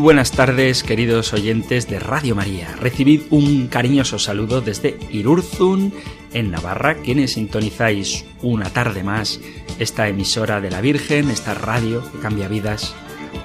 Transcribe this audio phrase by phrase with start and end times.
[0.00, 2.74] Buenas tardes, queridos oyentes de Radio María.
[2.80, 5.92] Recibid un cariñoso saludo desde Irurzun,
[6.32, 9.40] en Navarra, quienes sintonizáis una tarde más
[9.78, 12.94] esta emisora de la Virgen, esta radio que cambia vidas,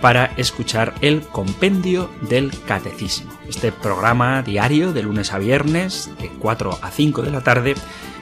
[0.02, 3.34] para escuchar el Compendio del Catecismo.
[3.50, 7.76] Este programa diario de lunes a viernes, de 4 a 5 de la tarde,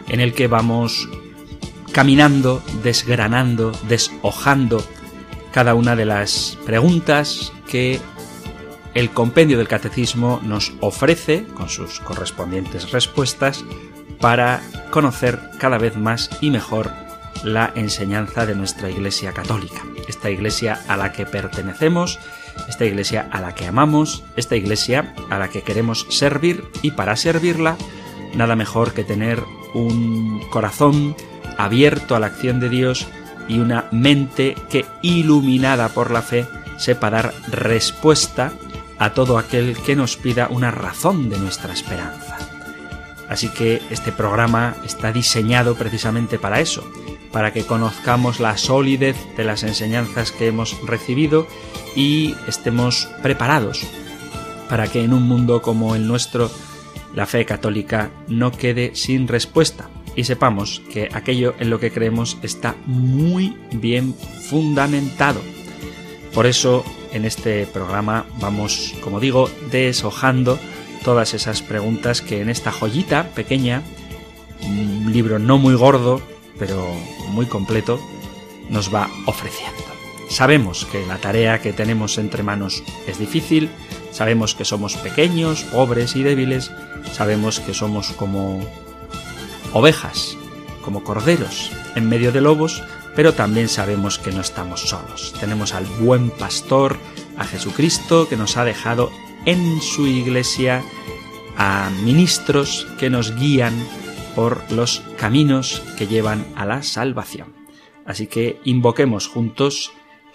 [0.07, 1.07] en el que vamos
[1.91, 4.83] caminando, desgranando, deshojando
[5.51, 8.01] cada una de las preguntas que
[8.93, 13.65] el compendio del catecismo nos ofrece, con sus correspondientes respuestas,
[14.19, 16.91] para conocer cada vez más y mejor
[17.43, 22.19] la enseñanza de nuestra Iglesia Católica, esta Iglesia a la que pertenecemos,
[22.69, 27.15] esta Iglesia a la que amamos, esta Iglesia a la que queremos servir y para
[27.15, 27.75] servirla,
[28.35, 31.15] nada mejor que tener un corazón
[31.57, 33.07] abierto a la acción de Dios
[33.47, 38.53] y una mente que, iluminada por la fe, sepa dar respuesta
[39.03, 42.37] a todo aquel que nos pida una razón de nuestra esperanza.
[43.27, 46.89] Así que este programa está diseñado precisamente para eso,
[47.33, 51.47] para que conozcamos la solidez de las enseñanzas que hemos recibido
[51.97, 53.85] y estemos preparados
[54.69, 56.49] para que en un mundo como el nuestro
[57.13, 62.37] la fe católica no quede sin respuesta y sepamos que aquello en lo que creemos
[62.41, 64.15] está muy bien
[64.49, 65.41] fundamentado.
[66.33, 70.59] Por eso en este programa vamos, como digo, deshojando
[71.03, 73.83] todas esas preguntas que en esta joyita pequeña,
[74.61, 76.21] un libro no muy gordo,
[76.57, 76.93] pero
[77.29, 77.99] muy completo,
[78.69, 79.83] nos va ofreciendo.
[80.29, 83.69] Sabemos que la tarea que tenemos entre manos es difícil,
[84.11, 86.71] sabemos que somos pequeños, pobres y débiles,
[87.11, 88.61] sabemos que somos como
[89.73, 90.37] ovejas,
[90.83, 92.83] como corderos, en medio de lobos,
[93.15, 95.33] pero también sabemos que no estamos solos.
[95.39, 96.97] Tenemos al buen pastor,
[97.37, 99.11] a Jesucristo, que nos ha dejado
[99.45, 100.83] en su iglesia
[101.57, 103.73] a ministros que nos guían
[104.35, 107.53] por los caminos que llevan a la salvación.
[108.05, 109.91] Así que invoquemos juntos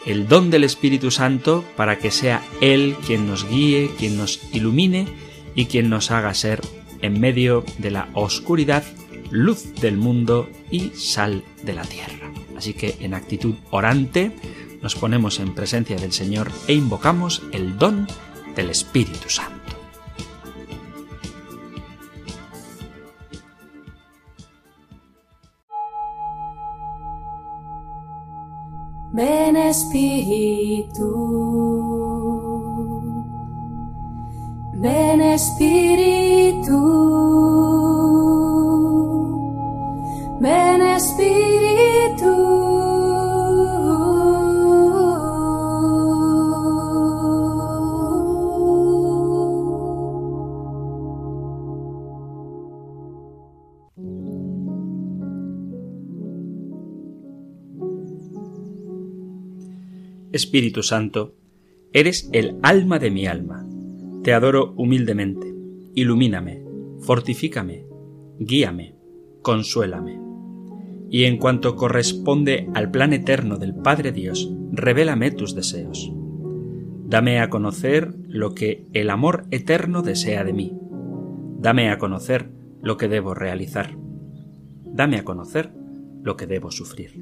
[0.07, 5.07] el don del Espíritu Santo para que sea Él quien nos guíe, quien nos ilumine
[5.55, 6.61] y quien nos haga ser
[7.03, 8.85] en medio de la oscuridad
[9.31, 12.33] luz del mundo y sal de la tierra.
[12.57, 14.33] Así que en actitud orante
[14.83, 18.07] nos ponemos en presencia del Señor e invocamos el don
[18.55, 19.55] del Espíritu Santo.
[29.13, 31.11] Ven Espíritu,
[34.75, 36.18] ven Espíritu.
[60.39, 61.35] Espíritu Santo,
[61.93, 63.69] eres el alma de mi alma.
[64.25, 65.55] Te adoro humildemente.
[65.95, 66.63] Ilumíname,
[67.01, 67.85] fortifícame,
[68.39, 68.95] guíame,
[69.43, 70.29] consuélame
[71.11, 76.13] y en cuanto corresponde al plan eterno del Padre Dios, revélame tus deseos.
[77.07, 80.77] Dame a conocer lo que el amor eterno desea de mí.
[81.59, 82.51] Dame a conocer
[82.83, 83.97] lo que debo realizar.
[84.85, 85.73] Dame a conocer
[86.23, 87.13] lo que debo sufrir.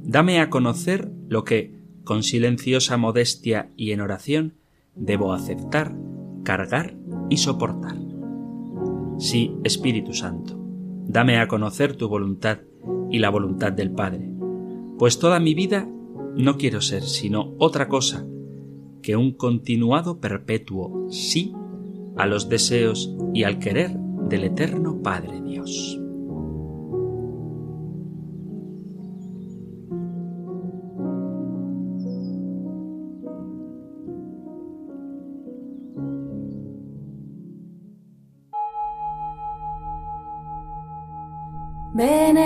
[0.00, 4.54] Dame a conocer lo que, con silenciosa modestia y en oración,
[4.94, 5.94] debo aceptar,
[6.44, 6.96] cargar
[7.30, 7.96] y soportar.
[9.18, 10.58] Sí, Espíritu Santo,
[11.06, 12.58] dame a conocer tu voluntad
[13.10, 14.28] y la voluntad del Padre,
[14.98, 15.88] pues toda mi vida
[16.36, 18.26] no quiero ser sino otra cosa
[19.02, 21.52] que un continuado perpetuo sí
[22.16, 23.96] a los deseos y al querer
[24.28, 26.01] del eterno Padre Dios.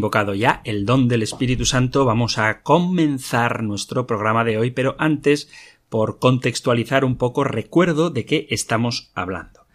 [0.00, 4.96] Invocado ya el don del Espíritu Santo, vamos a comenzar nuestro programa de hoy, pero
[4.98, 5.50] antes,
[5.90, 9.66] por contextualizar un poco, recuerdo de qué estamos hablando.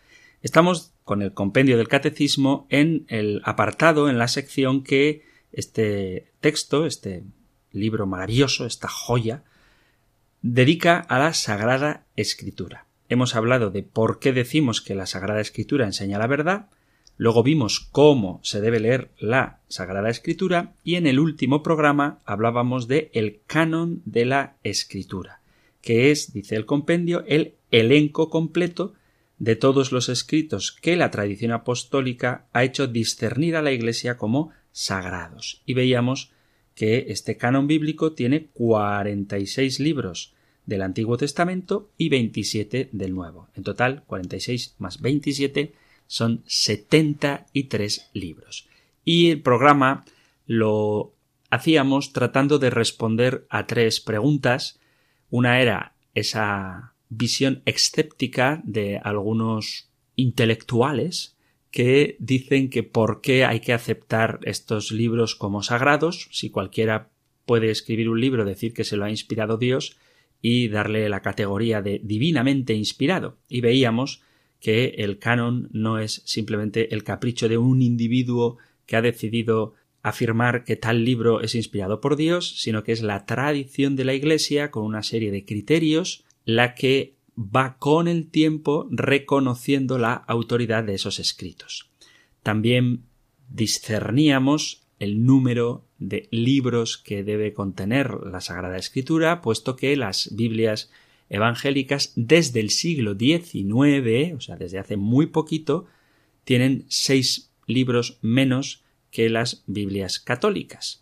[0.41, 6.87] Estamos con el compendio del catecismo en el apartado, en la sección que este texto,
[6.87, 7.21] este
[7.71, 9.43] libro maravilloso, esta joya,
[10.41, 12.87] dedica a la Sagrada Escritura.
[13.09, 16.71] Hemos hablado de por qué decimos que la Sagrada Escritura enseña la verdad,
[17.17, 22.87] Luego vimos cómo se debe leer la Sagrada Escritura y en el último programa hablábamos
[22.87, 25.41] de el canon de la Escritura,
[25.81, 28.93] que es, dice el compendio, el elenco completo
[29.39, 34.51] de todos los escritos que la tradición apostólica ha hecho discernir a la Iglesia como
[34.71, 35.61] sagrados.
[35.65, 36.31] Y veíamos
[36.73, 40.33] que este canon bíblico tiene 46 libros
[40.65, 43.47] del Antiguo Testamento y 27 del Nuevo.
[43.55, 45.73] En total, 46 más 27
[46.07, 48.67] son 73 libros.
[49.03, 50.05] Y el programa
[50.45, 51.13] lo
[51.49, 54.79] hacíamos tratando de responder a tres preguntas.
[55.29, 61.35] Una era esa visión escéptica de algunos intelectuales
[61.71, 67.09] que dicen que por qué hay que aceptar estos libros como sagrados, si cualquiera
[67.45, 69.97] puede escribir un libro, decir que se lo ha inspirado Dios
[70.41, 73.37] y darle la categoría de divinamente inspirado.
[73.49, 74.21] Y veíamos
[74.65, 78.57] que el canon no es simplemente el capricho de un individuo
[78.87, 83.27] que ha decidido afirmar que tal libro es inspirado por Dios, sino que es la
[83.27, 88.87] tradición de la Iglesia con una serie de criterios la que va con el tiempo
[88.89, 91.91] reconociendo la autoridad de esos escritos.
[92.41, 93.03] También
[93.47, 100.89] discerníamos el número de libros que debe contener la Sagrada Escritura, puesto que las Biblias
[101.29, 105.85] evangélicas desde el siglo XIX, o sea, desde hace muy poquito,
[106.43, 111.01] tienen seis libros menos que las Biblias católicas.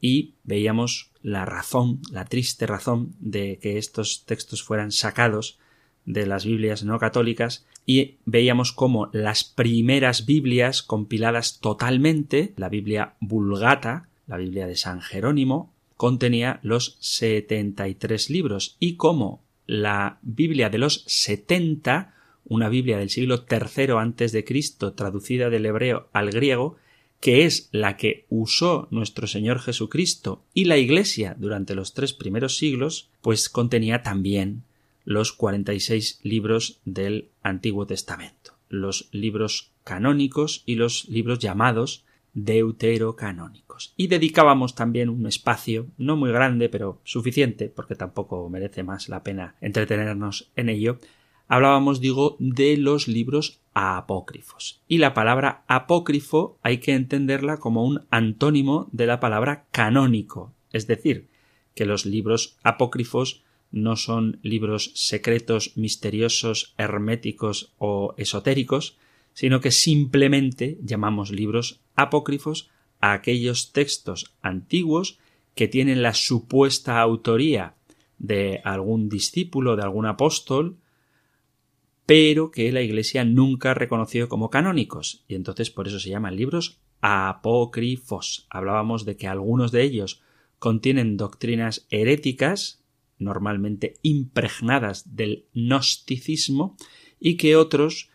[0.00, 5.58] Y veíamos la razón, la triste razón de que estos textos fueran sacados
[6.04, 13.14] de las Biblias no católicas y veíamos cómo las primeras Biblias compiladas totalmente, la Biblia
[13.20, 20.78] vulgata, la Biblia de San Jerónimo, contenía los 73 libros y cómo la Biblia de
[20.78, 22.14] los 70,
[22.44, 26.76] una Biblia del siglo III antes de Cristo, traducida del hebreo al griego,
[27.20, 32.56] que es la que usó nuestro Señor Jesucristo y la Iglesia durante los tres primeros
[32.56, 34.64] siglos, pues contenía también
[35.04, 43.94] los 46 libros del Antiguo Testamento, los libros canónicos y los libros llamados deuterocanónicos.
[43.96, 49.22] Y dedicábamos también un espacio, no muy grande, pero suficiente, porque tampoco merece más la
[49.22, 50.98] pena entretenernos en ello,
[51.48, 54.82] hablábamos, digo, de los libros apócrifos.
[54.88, 60.86] Y la palabra apócrifo hay que entenderla como un antónimo de la palabra canónico, es
[60.86, 61.28] decir,
[61.74, 68.98] que los libros apócrifos no son libros secretos, misteriosos, herméticos o esotéricos,
[69.34, 72.70] sino que simplemente llamamos libros apócrifos
[73.00, 75.18] a aquellos textos antiguos
[75.54, 77.74] que tienen la supuesta autoría
[78.18, 80.78] de algún discípulo, de algún apóstol,
[82.06, 86.36] pero que la Iglesia nunca ha reconocido como canónicos, y entonces por eso se llaman
[86.36, 88.46] libros apócrifos.
[88.48, 90.22] Hablábamos de que algunos de ellos
[90.58, 92.84] contienen doctrinas heréticas,
[93.18, 96.76] normalmente impregnadas del gnosticismo,
[97.18, 98.10] y que otros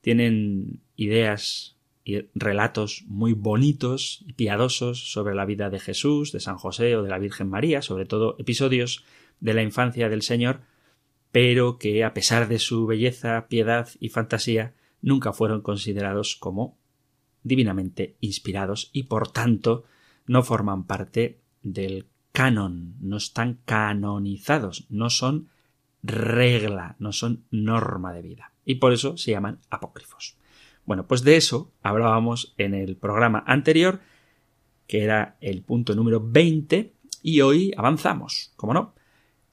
[0.00, 6.56] tienen ideas y relatos muy bonitos y piadosos sobre la vida de Jesús, de San
[6.56, 9.04] José o de la Virgen María, sobre todo episodios
[9.40, 10.60] de la infancia del Señor,
[11.32, 16.78] pero que a pesar de su belleza, piedad y fantasía, nunca fueron considerados como
[17.42, 19.84] divinamente inspirados y por tanto
[20.26, 25.48] no forman parte del canon, no están canonizados, no son
[26.02, 30.36] regla, no son norma de vida y por eso se llaman apócrifos.
[30.84, 34.00] Bueno, pues de eso hablábamos en el programa anterior,
[34.86, 38.94] que era el punto número 20, y hoy avanzamos, como no,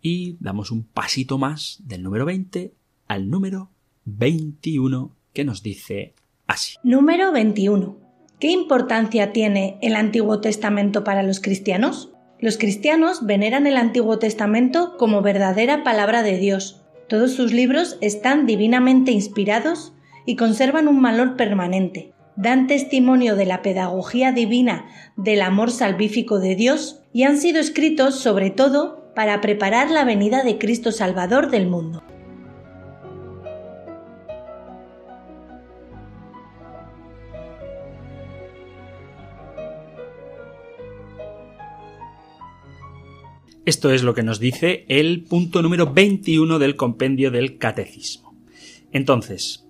[0.02, 2.74] y damos un pasito más del número 20
[3.08, 3.72] al número
[4.06, 6.14] 21, que nos dice
[6.46, 6.76] así.
[6.84, 7.98] Número 21.
[8.40, 12.12] ¿Qué importancia tiene el Antiguo Testamento para los cristianos?
[12.40, 18.48] Los cristianos veneran el Antiguo Testamento como verdadera palabra de Dios, todos sus libros están
[18.48, 19.94] divinamente inspirados
[20.26, 22.14] y conservan un valor permanente.
[22.36, 28.16] Dan testimonio de la pedagogía divina del amor salvífico de Dios y han sido escritos
[28.20, 32.04] sobre todo para preparar la venida de Cristo Salvador del mundo.
[43.66, 48.36] Esto es lo que nos dice el punto número 21 del compendio del Catecismo.
[48.92, 49.66] Entonces,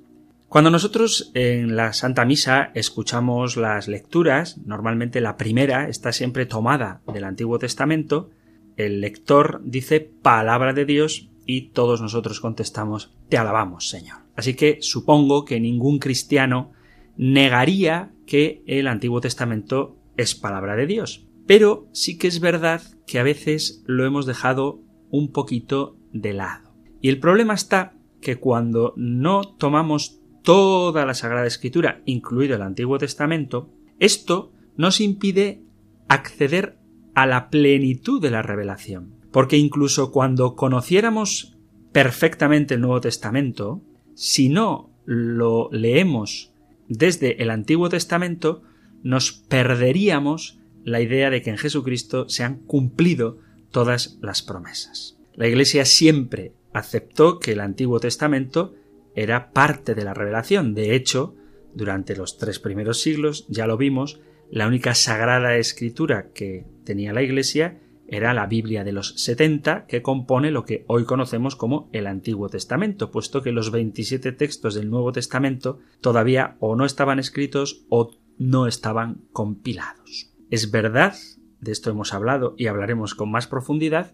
[0.50, 7.00] cuando nosotros en la Santa Misa escuchamos las lecturas, normalmente la primera está siempre tomada
[7.14, 8.30] del Antiguo Testamento,
[8.76, 14.18] el lector dice palabra de Dios y todos nosotros contestamos te alabamos, Señor.
[14.36, 16.74] Así que supongo que ningún cristiano
[17.16, 21.25] negaría que el Antiguo Testamento es palabra de Dios.
[21.46, 26.74] Pero sí que es verdad que a veces lo hemos dejado un poquito de lado.
[27.02, 32.98] Y el problema está que cuando no tomamos toda la Sagrada Escritura, incluido el Antiguo
[32.98, 35.62] Testamento, esto nos impide
[36.08, 36.78] acceder
[37.14, 39.16] a la plenitud de la revelación.
[39.32, 41.58] Porque incluso cuando conociéramos
[41.92, 43.82] perfectamente el Nuevo Testamento,
[44.14, 46.54] si no lo leemos
[46.88, 48.64] desde el Antiguo Testamento,
[49.04, 53.40] nos perderíamos la idea de que en Jesucristo se han cumplido
[53.72, 55.18] todas las promesas.
[55.34, 58.76] La Iglesia siempre aceptó que el Antiguo Testamento
[59.16, 60.76] era parte de la revelación.
[60.76, 61.36] De hecho,
[61.74, 64.20] durante los tres primeros siglos, ya lo vimos,
[64.52, 70.04] la única sagrada escritura que tenía la Iglesia era la Biblia de los 70, que
[70.04, 74.92] compone lo que hoy conocemos como el Antiguo Testamento, puesto que los 27 textos del
[74.92, 80.35] Nuevo Testamento todavía o no estaban escritos o no estaban compilados.
[80.50, 81.16] Es verdad,
[81.60, 84.14] de esto hemos hablado y hablaremos con más profundidad,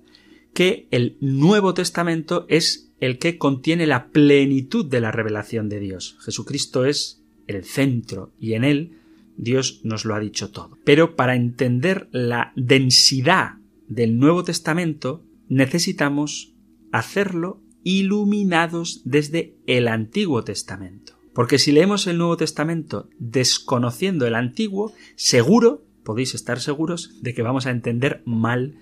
[0.53, 6.17] que el Nuevo Testamento es el que contiene la plenitud de la revelación de Dios.
[6.23, 8.97] Jesucristo es el centro y en él
[9.37, 10.77] Dios nos lo ha dicho todo.
[10.83, 13.55] Pero para entender la densidad
[13.87, 16.53] del Nuevo Testamento necesitamos
[16.91, 21.13] hacerlo iluminados desde el Antiguo Testamento.
[21.33, 27.41] Porque si leemos el Nuevo Testamento desconociendo el Antiguo, seguro podéis estar seguros de que
[27.41, 28.75] vamos a entender mal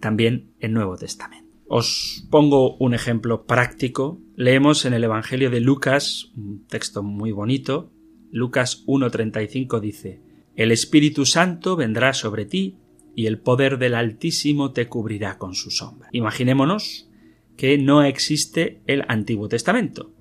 [0.00, 1.44] también el Nuevo Testamento.
[1.66, 4.20] Os pongo un ejemplo práctico.
[4.36, 7.90] Leemos en el Evangelio de Lucas, un texto muy bonito.
[8.30, 10.20] Lucas 1.35 dice,
[10.56, 12.78] El Espíritu Santo vendrá sobre ti
[13.14, 16.08] y el poder del Altísimo te cubrirá con su sombra.
[16.12, 17.08] Imaginémonos
[17.56, 20.12] que no existe el Antiguo Testamento.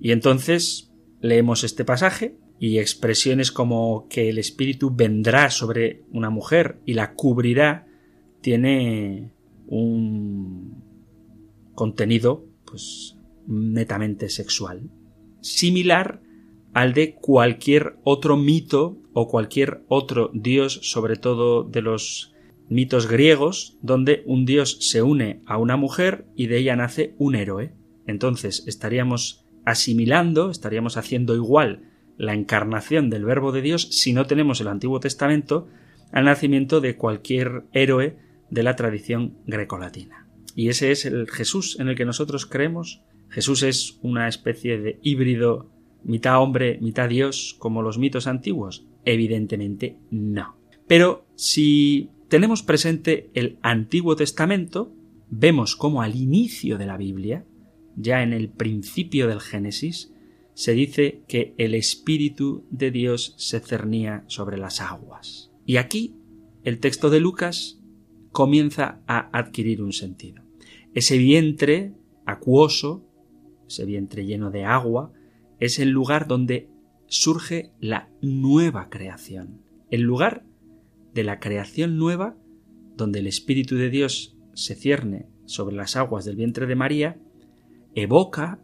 [0.00, 6.80] Y entonces leemos este pasaje y expresiones como que el espíritu vendrá sobre una mujer
[6.86, 7.86] y la cubrirá
[8.40, 9.34] tiene
[9.66, 10.82] un
[11.74, 14.88] contenido pues netamente sexual.
[15.42, 16.22] Similar
[16.72, 22.32] al de cualquier otro mito o cualquier otro dios sobre todo de los
[22.70, 27.34] mitos griegos donde un dios se une a una mujer y de ella nace un
[27.34, 27.74] héroe.
[28.06, 34.60] Entonces estaríamos asimilando estaríamos haciendo igual la encarnación del Verbo de Dios si no tenemos
[34.60, 35.68] el Antiguo Testamento
[36.12, 38.16] al nacimiento de cualquier héroe
[38.50, 40.28] de la tradición grecolatina.
[40.54, 43.02] Y ese es el Jesús en el que nosotros creemos.
[43.28, 45.70] Jesús es una especie de híbrido
[46.04, 48.86] mitad hombre, mitad Dios, como los mitos antiguos.
[49.04, 50.56] Evidentemente no.
[50.86, 54.92] Pero si tenemos presente el Antiguo Testamento,
[55.30, 57.44] vemos como al inicio de la Biblia,
[57.96, 60.13] ya en el principio del Génesis,
[60.54, 65.50] se dice que el Espíritu de Dios se cernía sobre las aguas.
[65.66, 66.14] Y aquí
[66.62, 67.80] el texto de Lucas
[68.32, 70.42] comienza a adquirir un sentido.
[70.94, 71.92] Ese vientre
[72.24, 73.04] acuoso,
[73.68, 75.12] ese vientre lleno de agua,
[75.60, 76.68] es el lugar donde
[77.06, 80.44] surge la nueva creación, el lugar
[81.12, 82.36] de la creación nueva
[82.96, 87.18] donde el Espíritu de Dios se cierne sobre las aguas del vientre de María,
[87.94, 88.60] evoca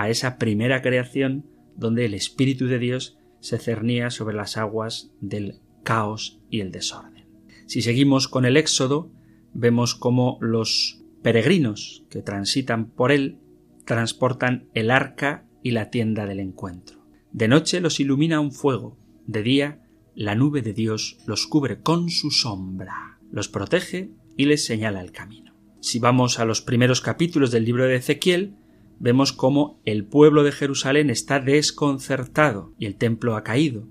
[0.00, 1.44] a esa primera creación
[1.76, 7.26] donde el Espíritu de Dios se cernía sobre las aguas del caos y el desorden.
[7.66, 9.12] Si seguimos con el Éxodo,
[9.52, 13.40] vemos cómo los peregrinos que transitan por él
[13.84, 17.04] transportan el arca y la tienda del encuentro.
[17.32, 19.82] De noche los ilumina un fuego, de día
[20.14, 25.12] la nube de Dios los cubre con su sombra, los protege y les señala el
[25.12, 25.54] camino.
[25.80, 28.54] Si vamos a los primeros capítulos del libro de Ezequiel,
[29.00, 33.88] vemos cómo el pueblo de Jerusalén está desconcertado y el templo ha caído.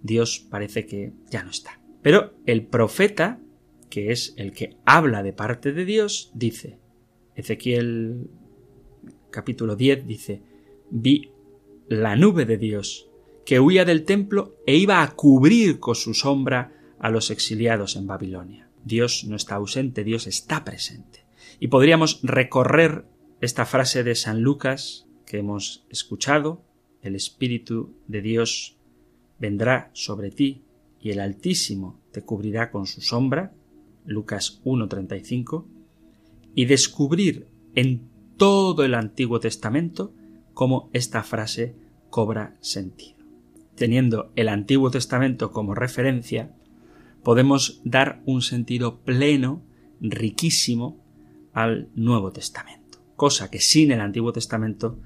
[0.00, 1.80] Dios parece que ya no está.
[2.02, 3.40] Pero el profeta,
[3.90, 6.78] que es el que habla de parte de Dios, dice,
[7.34, 8.30] Ezequiel
[9.30, 10.42] capítulo 10 dice,
[10.90, 11.32] vi
[11.88, 13.08] la nube de Dios,
[13.44, 18.06] que huía del templo e iba a cubrir con su sombra a los exiliados en
[18.06, 18.70] Babilonia.
[18.84, 21.24] Dios no está ausente, Dios está presente.
[21.58, 23.06] Y podríamos recorrer
[23.44, 26.64] esta frase de San Lucas que hemos escuchado,
[27.02, 28.76] el Espíritu de Dios
[29.38, 30.62] vendrá sobre ti
[31.00, 33.52] y el Altísimo te cubrirá con su sombra,
[34.06, 35.66] Lucas 1.35,
[36.54, 40.14] y descubrir en todo el Antiguo Testamento
[40.54, 41.74] cómo esta frase
[42.10, 43.18] cobra sentido.
[43.74, 46.54] Teniendo el Antiguo Testamento como referencia,
[47.22, 49.62] podemos dar un sentido pleno,
[50.00, 51.04] riquísimo,
[51.52, 52.83] al Nuevo Testamento,
[53.16, 54.98] cosa que sin el Antiguo Testamento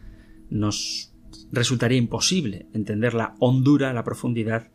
[0.50, 1.12] nos
[1.52, 4.70] resultaría imposible entender la hondura, la profundidad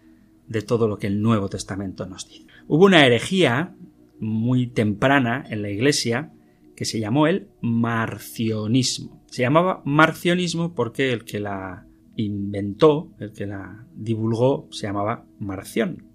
[0.47, 2.45] de todo lo que el Nuevo Testamento nos dice.
[2.67, 3.75] Hubo una herejía
[4.19, 6.31] muy temprana en la Iglesia
[6.75, 9.23] que se llamó el marcionismo.
[9.27, 16.05] Se llamaba marcionismo porque el que la inventó, el que la divulgó, se llamaba Marción,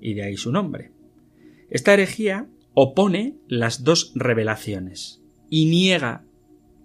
[0.00, 0.92] y de ahí su nombre.
[1.68, 6.24] Esta herejía opone las dos revelaciones y niega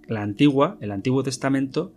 [0.07, 1.93] la antigua, el Antiguo Testamento,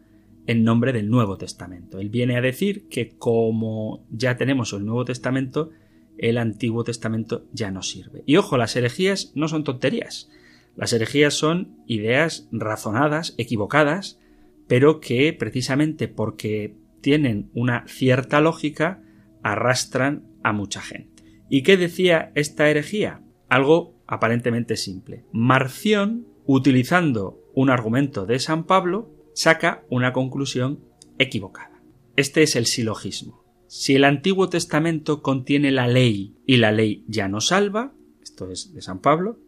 [0.46, 2.00] en nombre del Nuevo Testamento.
[2.00, 5.70] Él viene a decir que como ya tenemos el Nuevo Testamento,
[6.16, 8.22] el Antiguo Testamento ya no sirve.
[8.26, 10.30] Y ojo, las herejías no son tonterías.
[10.74, 14.18] Las herejías son ideas razonadas, equivocadas,
[14.66, 19.02] pero que precisamente porque tienen una cierta lógica
[19.42, 21.24] arrastran a mucha gente.
[21.48, 23.22] ¿Y qué decía esta herejía?
[23.48, 25.24] Algo aparentemente simple.
[25.32, 30.81] Marción, utilizando un argumento de San Pablo, saca una conclusión
[31.19, 31.82] equivocada.
[32.17, 33.45] Este es el silogismo.
[33.67, 38.73] Si el Antiguo Testamento contiene la ley y la ley ya no salva, esto es
[38.73, 39.39] de San Pablo,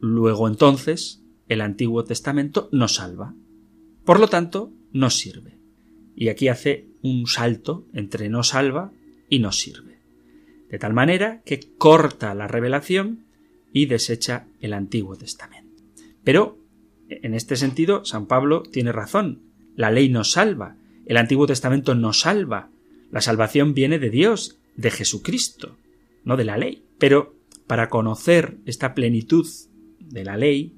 [0.00, 3.34] luego entonces el Antiguo Testamento no salva.
[4.06, 5.58] Por lo tanto, no sirve.
[6.16, 8.92] Y aquí hace un salto entre no salva
[9.28, 9.98] y no sirve.
[10.70, 13.26] De tal manera que corta la revelación
[13.74, 15.63] y desecha el Antiguo Testamento.
[16.24, 16.58] Pero
[17.08, 19.42] en este sentido, San Pablo tiene razón.
[19.76, 22.70] La ley nos salva, el Antiguo Testamento nos salva.
[23.10, 25.76] La salvación viene de Dios, de Jesucristo,
[26.24, 26.86] no de la ley.
[26.98, 29.46] Pero para conocer esta plenitud
[30.00, 30.74] de la ley,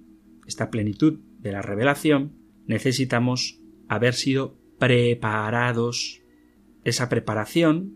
[0.47, 2.33] esta plenitud de la revelación,
[2.67, 6.21] necesitamos haber sido preparados.
[6.85, 7.95] Esa preparación,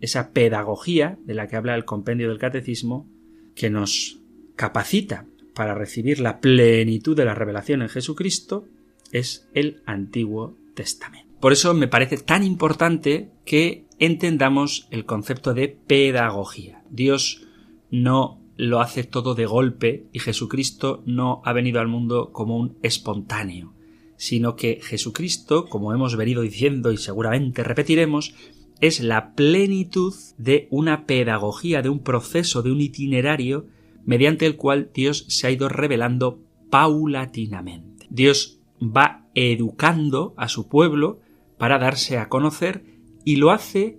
[0.00, 3.08] esa pedagogía de la que habla el compendio del catecismo,
[3.54, 4.20] que nos
[4.56, 5.26] capacita
[5.58, 8.64] para recibir la plenitud de la revelación en Jesucristo
[9.10, 11.28] es el Antiguo Testamento.
[11.40, 16.84] Por eso me parece tan importante que entendamos el concepto de pedagogía.
[16.90, 17.42] Dios
[17.90, 22.76] no lo hace todo de golpe y Jesucristo no ha venido al mundo como un
[22.84, 23.72] espontáneo,
[24.16, 28.32] sino que Jesucristo, como hemos venido diciendo y seguramente repetiremos,
[28.80, 33.66] es la plenitud de una pedagogía, de un proceso, de un itinerario
[34.08, 36.40] mediante el cual Dios se ha ido revelando
[36.70, 38.06] paulatinamente.
[38.08, 41.20] Dios va educando a su pueblo
[41.58, 42.84] para darse a conocer
[43.26, 43.98] y lo hace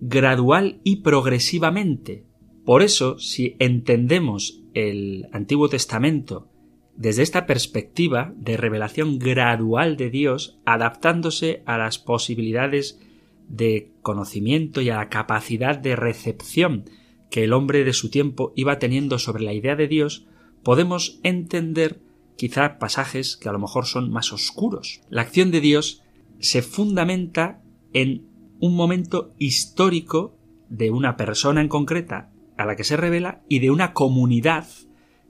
[0.00, 2.26] gradual y progresivamente.
[2.66, 6.50] Por eso, si entendemos el Antiguo Testamento
[6.94, 13.00] desde esta perspectiva de revelación gradual de Dios, adaptándose a las posibilidades
[13.48, 16.84] de conocimiento y a la capacidad de recepción
[17.30, 20.26] que el hombre de su tiempo iba teniendo sobre la idea de Dios,
[20.62, 22.00] podemos entender
[22.36, 25.00] quizá pasajes que a lo mejor son más oscuros.
[25.10, 26.02] La acción de Dios
[26.38, 27.60] se fundamenta
[27.92, 28.26] en
[28.60, 30.36] un momento histórico
[30.68, 34.66] de una persona en concreta a la que se revela y de una comunidad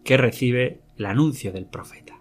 [0.05, 2.21] que recibe el anuncio del profeta.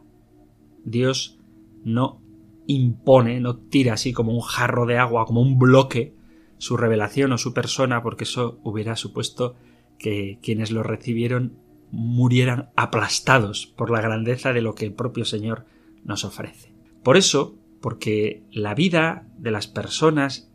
[0.83, 1.39] Dios
[1.83, 2.21] no
[2.67, 6.13] impone, no tira así como un jarro de agua, como un bloque,
[6.57, 9.55] su revelación o su persona, porque eso hubiera supuesto
[9.97, 11.57] que quienes lo recibieron
[11.91, 15.65] murieran aplastados por la grandeza de lo que el propio Señor
[16.03, 16.73] nos ofrece.
[17.03, 20.51] Por eso, porque la vida de las personas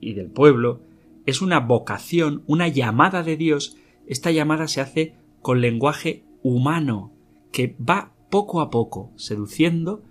[0.00, 0.80] y del pueblo
[1.24, 7.12] es una vocación, una llamada de Dios, esta llamada se hace con lenguaje humano,
[7.52, 10.02] que va poco a poco seduciendo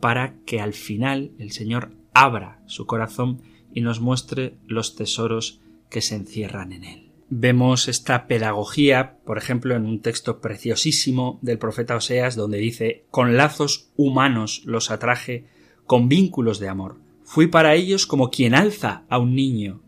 [0.00, 3.42] para que al final el Señor abra su corazón
[3.74, 7.11] y nos muestre los tesoros que se encierran en él.
[7.34, 13.38] Vemos esta pedagogía, por ejemplo, en un texto preciosísimo del profeta Oseas, donde dice Con
[13.38, 15.46] lazos humanos los atraje,
[15.86, 17.00] con vínculos de amor.
[17.24, 19.80] Fui para ellos como quien alza a un niño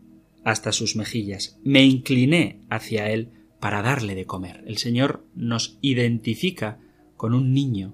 [0.43, 1.59] hasta sus mejillas.
[1.63, 3.29] Me incliné hacia él
[3.59, 4.63] para darle de comer.
[4.65, 6.79] El Señor nos identifica
[7.15, 7.93] con un niño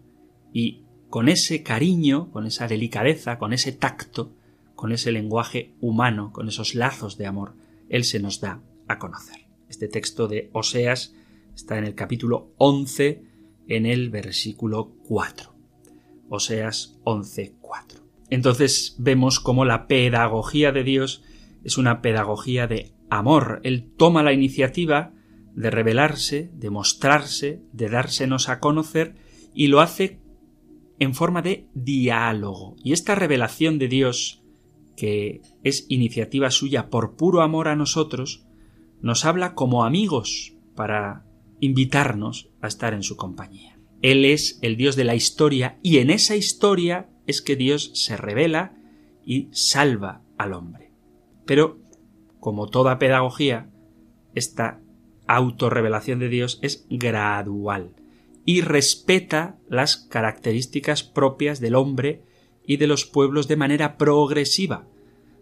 [0.53, 4.31] y con ese cariño, con esa delicadeza, con ese tacto,
[4.75, 7.53] con ese lenguaje humano, con esos lazos de amor,
[7.89, 9.47] Él se nos da a conocer.
[9.69, 11.13] Este texto de Oseas
[11.55, 13.23] está en el capítulo 11,
[13.67, 15.53] en el versículo 4.
[16.29, 17.99] Oseas 11, 4.
[18.29, 21.23] Entonces vemos cómo la pedagogía de Dios
[21.63, 23.59] es una pedagogía de amor.
[23.63, 25.13] Él toma la iniciativa
[25.53, 29.15] de revelarse, de mostrarse, de dársenos a conocer
[29.53, 30.19] y lo hace
[30.99, 32.75] en forma de diálogo.
[32.83, 34.43] Y esta revelación de Dios,
[34.95, 38.45] que es iniciativa suya por puro amor a nosotros,
[39.01, 41.25] nos habla como amigos para
[41.59, 43.77] invitarnos a estar en su compañía.
[44.01, 48.17] Él es el Dios de la historia y en esa historia es que Dios se
[48.17, 48.75] revela
[49.23, 50.91] y salva al hombre.
[51.45, 51.79] Pero,
[52.39, 53.69] como toda pedagogía,
[54.33, 54.81] esta
[55.27, 57.95] autorrevelación de Dios es gradual
[58.45, 62.23] y respeta las características propias del hombre
[62.65, 64.87] y de los pueblos de manera progresiva.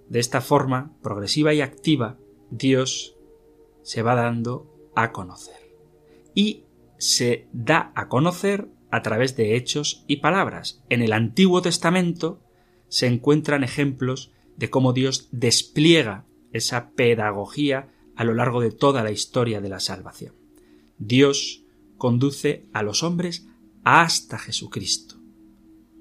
[0.09, 2.17] De esta forma, progresiva y activa,
[2.51, 3.15] Dios
[3.89, 5.55] se va dando a conocer.
[6.35, 6.65] Y
[6.99, 10.83] se da a conocer a través de hechos y palabras.
[10.89, 12.39] En el Antiguo Testamento
[12.87, 19.09] se encuentran ejemplos de cómo Dios despliega esa pedagogía a lo largo de toda la
[19.09, 20.35] historia de la salvación.
[20.99, 21.63] Dios
[21.97, 23.47] conduce a los hombres
[23.83, 25.15] hasta Jesucristo.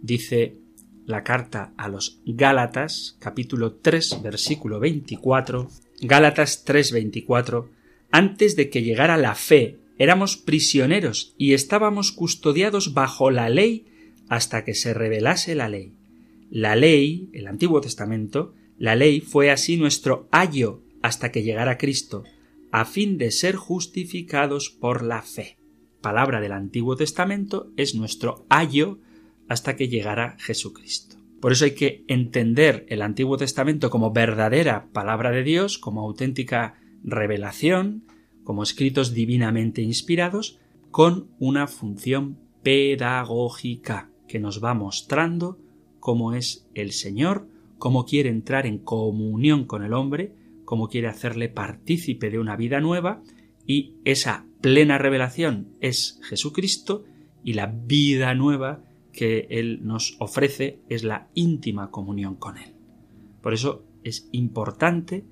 [0.02, 0.58] Dice
[1.06, 5.70] la carta a los Gálatas, capítulo 3, versículo 24,
[6.02, 7.77] Gálatas 3, 24,
[8.10, 13.86] antes de que llegara la fe, éramos prisioneros y estábamos custodiados bajo la ley
[14.28, 15.94] hasta que se revelase la ley.
[16.50, 22.24] La ley, el Antiguo Testamento, la ley fue así nuestro ayo hasta que llegara Cristo,
[22.70, 25.58] a fin de ser justificados por la fe.
[26.00, 29.00] Palabra del Antiguo Testamento es nuestro ayo
[29.48, 31.16] hasta que llegara Jesucristo.
[31.40, 36.80] Por eso hay que entender el Antiguo Testamento como verdadera palabra de Dios, como auténtica
[37.04, 38.04] revelación,
[38.44, 40.58] como escritos divinamente inspirados,
[40.90, 45.58] con una función pedagógica que nos va mostrando
[46.00, 50.34] cómo es el Señor, cómo quiere entrar en comunión con el hombre,
[50.64, 53.22] cómo quiere hacerle partícipe de una vida nueva,
[53.66, 57.04] y esa plena revelación es Jesucristo,
[57.44, 58.82] y la vida nueva
[59.12, 62.74] que Él nos ofrece es la íntima comunión con Él.
[63.40, 65.24] Por eso es importante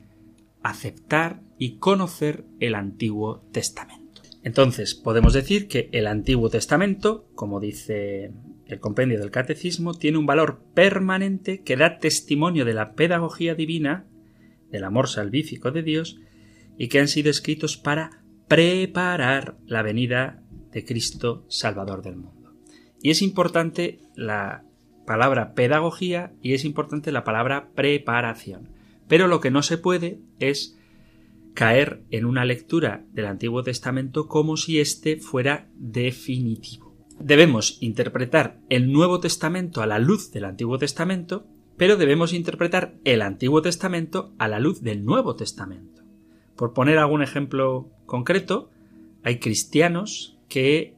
[0.63, 4.23] aceptar y conocer el Antiguo Testamento.
[4.43, 8.33] Entonces, podemos decir que el Antiguo Testamento, como dice
[8.67, 14.07] el compendio del Catecismo, tiene un valor permanente que da testimonio de la pedagogía divina
[14.71, 16.21] del amor salvífico de Dios
[16.79, 22.55] y que han sido escritos para preparar la venida de Cristo Salvador del mundo.
[23.03, 24.65] Y es importante la
[25.07, 28.71] palabra pedagogía y es importante la palabra preparación.
[29.09, 30.76] Pero lo que no se puede es
[31.57, 36.95] caer en una lectura del Antiguo Testamento como si éste fuera definitivo.
[37.19, 43.23] Debemos interpretar el Nuevo Testamento a la luz del Antiguo Testamento pero debemos interpretar el
[43.23, 46.03] Antiguo Testamento a la luz del Nuevo Testamento.
[46.57, 48.71] Por poner algún ejemplo concreto,
[49.23, 50.95] hay cristianos que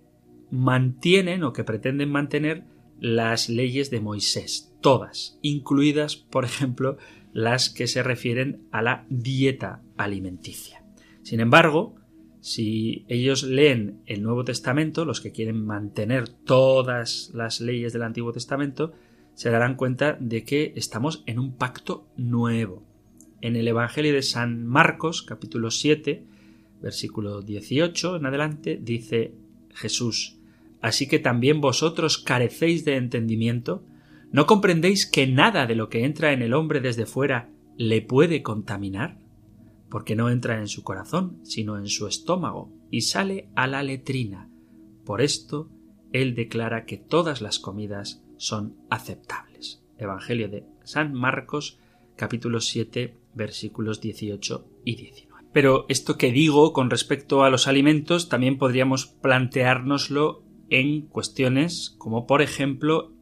[0.51, 2.65] mantienen o que pretenden mantener
[3.01, 6.97] las leyes de Moisés, todas, incluidas, por ejemplo,
[7.39, 10.85] las que se refieren a la dieta alimenticia.
[11.23, 11.95] Sin embargo,
[12.41, 18.33] si ellos leen el Nuevo Testamento, los que quieren mantener todas las leyes del Antiguo
[18.33, 18.93] Testamento,
[19.35, 22.83] se darán cuenta de que estamos en un pacto nuevo.
[23.41, 26.25] En el Evangelio de San Marcos, capítulo 7,
[26.83, 29.35] versículo 18 en adelante, dice
[29.75, 30.41] Jesús,
[30.81, 33.85] Así que también vosotros carecéis de entendimiento,
[34.31, 38.43] ¿no comprendéis que nada de lo que entra en el hombre desde fuera le puede
[38.43, 39.19] contaminar?
[39.91, 44.51] Porque no entra en su corazón, sino en su estómago, y sale a la letrina.
[45.05, 45.71] Por esto,
[46.13, 49.83] él declara que todas las comidas son aceptables.
[49.99, 51.79] Evangelio de San Marcos
[52.17, 55.45] capítulo 7 versículos 18 y 19.
[55.53, 62.27] Pero esto que digo con respecto a los alimentos también podríamos planteárnoslo en cuestiones como
[62.27, 63.13] por ejemplo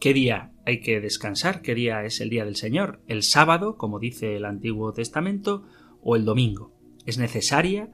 [0.00, 3.98] qué día hay que descansar, qué día es el día del Señor, el sábado, como
[3.98, 5.64] dice el Antiguo Testamento,
[6.02, 6.72] o el domingo.
[7.06, 7.90] ¿Es necesaria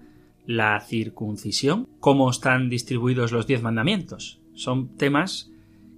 [0.46, 1.88] la circuncisión?
[2.00, 4.40] ¿Cómo están distribuidos los diez mandamientos?
[4.54, 5.50] Son temas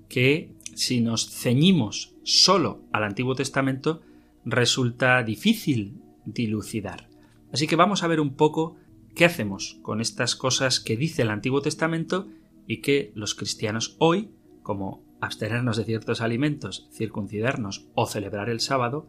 [0.09, 4.01] que si nos ceñimos solo al Antiguo Testamento,
[4.45, 7.09] resulta difícil dilucidar.
[7.53, 8.77] Así que vamos a ver un poco
[9.15, 12.29] qué hacemos con estas cosas que dice el Antiguo Testamento
[12.67, 14.31] y que los cristianos hoy,
[14.63, 19.07] como abstenernos de ciertos alimentos, circuncidarnos o celebrar el sábado,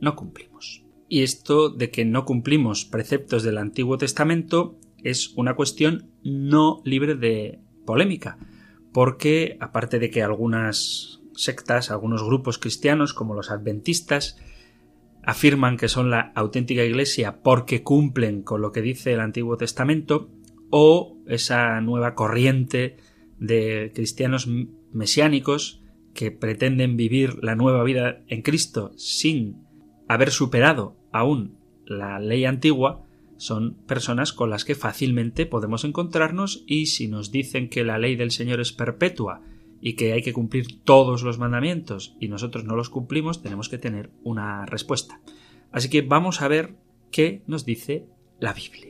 [0.00, 0.84] no cumplimos.
[1.08, 7.14] Y esto de que no cumplimos preceptos del Antiguo Testamento es una cuestión no libre
[7.14, 8.38] de polémica,
[8.92, 14.38] porque aparte de que algunas sectas, algunos grupos cristianos como los adventistas,
[15.22, 20.30] afirman que son la auténtica iglesia porque cumplen con lo que dice el Antiguo Testamento,
[20.70, 22.96] o esa nueva corriente
[23.38, 24.48] de cristianos
[24.92, 25.82] mesiánicos
[26.14, 29.62] que pretenden vivir la nueva vida en Cristo sin
[30.08, 36.86] haber superado aún la ley antigua, son personas con las que fácilmente podemos encontrarnos y
[36.86, 39.42] si nos dicen que la ley del Señor es perpetua
[39.80, 43.78] y que hay que cumplir todos los mandamientos y nosotros no los cumplimos, tenemos que
[43.78, 45.20] tener una respuesta.
[45.72, 46.74] Así que vamos a ver
[47.10, 48.06] qué nos dice
[48.40, 48.89] la Biblia.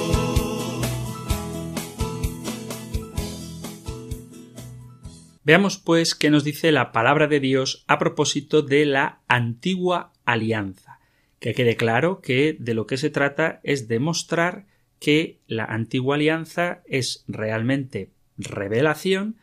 [5.43, 10.99] Veamos pues qué nos dice la palabra de Dios a propósito de la antigua alianza.
[11.39, 14.67] Que quede claro que de lo que se trata es demostrar
[14.99, 19.37] que la antigua alianza es realmente revelación,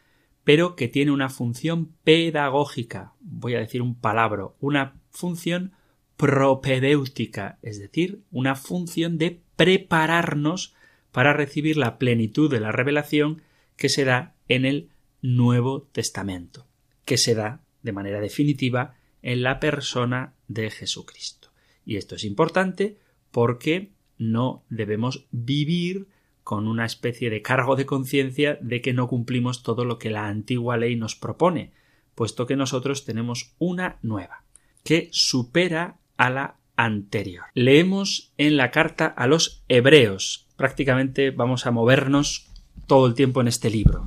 [0.44, 5.72] pero que tiene una función pedagógica, voy a decir un palabra, una función
[6.16, 10.74] propedéutica, es decir, una función de prepararnos
[11.10, 13.42] para recibir la plenitud de la revelación
[13.76, 14.90] que se da en el
[15.22, 16.66] Nuevo Testamento,
[17.04, 21.50] que se da de manera definitiva en la persona de Jesucristo.
[21.84, 22.98] Y esto es importante
[23.30, 26.08] porque no debemos vivir
[26.44, 30.28] con una especie de cargo de conciencia de que no cumplimos todo lo que la
[30.28, 31.72] antigua ley nos propone,
[32.14, 34.44] puesto que nosotros tenemos una nueva,
[34.82, 37.44] que supera a la anterior.
[37.54, 40.46] Leemos en la carta a los hebreos.
[40.56, 42.48] Prácticamente vamos a movernos
[42.86, 44.06] todo el tiempo en este libro,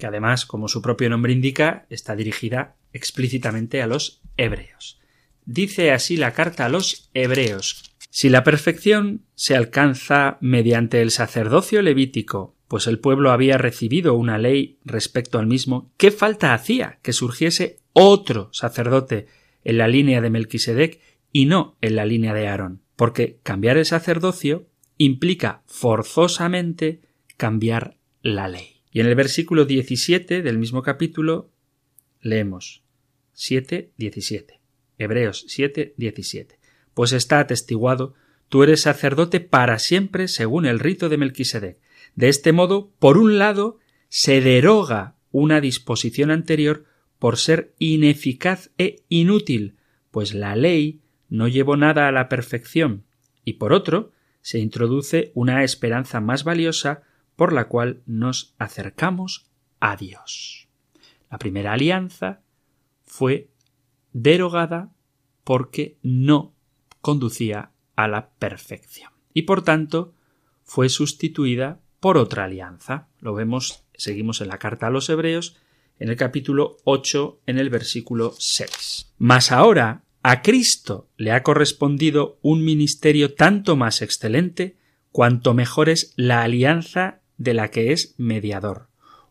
[0.00, 4.98] que además, como su propio nombre indica, está dirigida explícitamente a los hebreos.
[5.44, 11.80] Dice así la carta a los hebreos, si la perfección se alcanza mediante el sacerdocio
[11.80, 17.12] levítico, pues el pueblo había recibido una ley respecto al mismo, ¿qué falta hacía que
[17.12, 19.26] surgiese otro sacerdote
[19.62, 21.00] en la línea de Melquisedec
[21.32, 22.82] y no en la línea de Aarón?
[22.96, 24.66] Porque cambiar el sacerdocio
[24.98, 27.00] implica forzosamente
[27.36, 28.79] cambiar la ley.
[28.90, 31.50] Y en el versículo 17 del mismo capítulo
[32.20, 32.82] leemos
[33.32, 34.60] 7, 17.
[34.98, 36.60] Hebreos 7, 17
[36.94, 38.14] pues está atestiguado
[38.48, 41.78] tú eres sacerdote para siempre según el rito de Melquisedec.
[42.14, 46.84] De este modo, por un lado, se deroga una disposición anterior
[47.18, 49.76] por ser ineficaz e inútil,
[50.10, 53.04] pues la ley no llevó nada a la perfección,
[53.44, 54.10] y por otro,
[54.42, 57.02] se introduce una esperanza más valiosa
[57.40, 59.46] por la cual nos acercamos
[59.80, 60.68] a Dios.
[61.30, 62.42] La primera alianza
[63.06, 63.48] fue
[64.12, 64.92] derogada
[65.42, 66.52] porque no
[67.00, 69.10] conducía a la perfección.
[69.32, 70.12] Y por tanto
[70.64, 73.08] fue sustituida por otra alianza.
[73.20, 75.56] Lo vemos, seguimos en la carta a los Hebreos,
[75.98, 79.14] en el capítulo 8, en el versículo 6.
[79.16, 84.76] Mas ahora a Cristo le ha correspondido un ministerio tanto más excelente
[85.10, 88.88] cuanto mejor es la alianza de la que es mediador.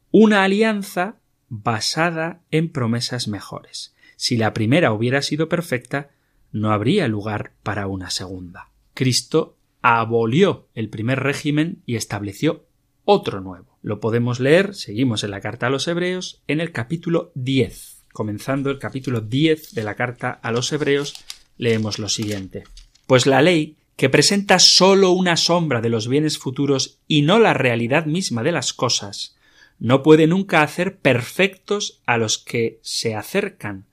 [0.09, 1.17] Una alianza
[1.47, 3.95] basada en promesas mejores.
[4.15, 6.09] Si la primera hubiera sido perfecta,
[6.51, 8.71] no habría lugar para una segunda.
[8.95, 12.65] Cristo abolió el primer régimen y estableció
[13.05, 13.77] otro nuevo.
[13.83, 18.05] Lo podemos leer, seguimos en la carta a los Hebreos, en el capítulo 10.
[18.11, 21.13] Comenzando el capítulo 10 de la carta a los Hebreos,
[21.57, 22.63] leemos lo siguiente.
[23.05, 27.53] Pues la ley, que presenta sólo una sombra de los bienes futuros y no la
[27.53, 29.35] realidad misma de las cosas,
[29.77, 33.87] no puede nunca hacer perfectos a los que se acercan,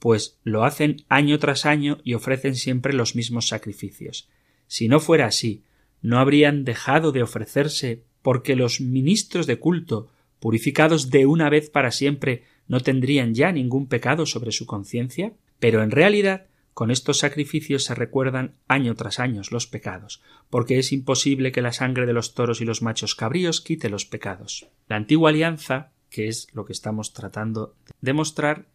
[0.00, 4.28] pues lo hacen año tras año y ofrecen siempre los mismos sacrificios.
[4.66, 5.62] Si no fuera así,
[6.00, 10.08] no habrían dejado de ofrecerse porque los ministros de culto,
[10.40, 15.34] purificados de una vez para siempre, no tendrían ya ningún pecado sobre su conciencia?
[15.60, 20.92] Pero en realidad con estos sacrificios se recuerdan año tras año los pecados, porque es
[20.92, 24.68] imposible que la sangre de los toros y los machos cabríos quite los pecados.
[24.88, 28.66] La antigua alianza, que es lo que estamos tratando de mostrar,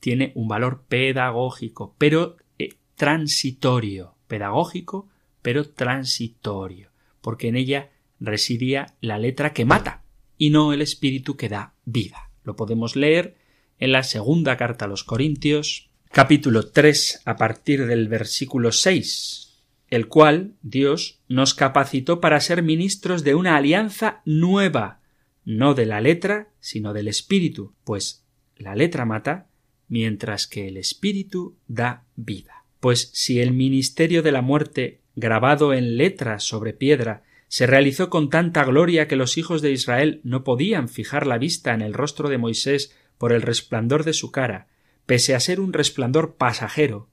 [0.00, 4.14] tiene un valor pedagógico, pero eh, transitorio.
[4.26, 5.08] pedagógico,
[5.42, 6.90] pero transitorio,
[7.20, 10.02] porque en ella residía la letra que mata
[10.38, 12.30] y no el espíritu que da vida.
[12.42, 13.36] Lo podemos leer
[13.78, 20.06] en la segunda carta a los Corintios, capítulo 3, a partir del versículo 6, el
[20.06, 25.00] cual Dios nos capacitó para ser ministros de una alianza nueva,
[25.44, 28.24] no de la letra, sino del espíritu, pues
[28.56, 29.48] la letra mata,
[29.88, 32.64] mientras que el espíritu da vida.
[32.78, 38.30] Pues si el ministerio de la muerte, grabado en letras sobre piedra, se realizó con
[38.30, 42.28] tanta gloria que los hijos de Israel no podían fijar la vista en el rostro
[42.28, 44.68] de Moisés por el resplandor de su cara,
[45.06, 47.08] pese a ser un resplandor pasajero,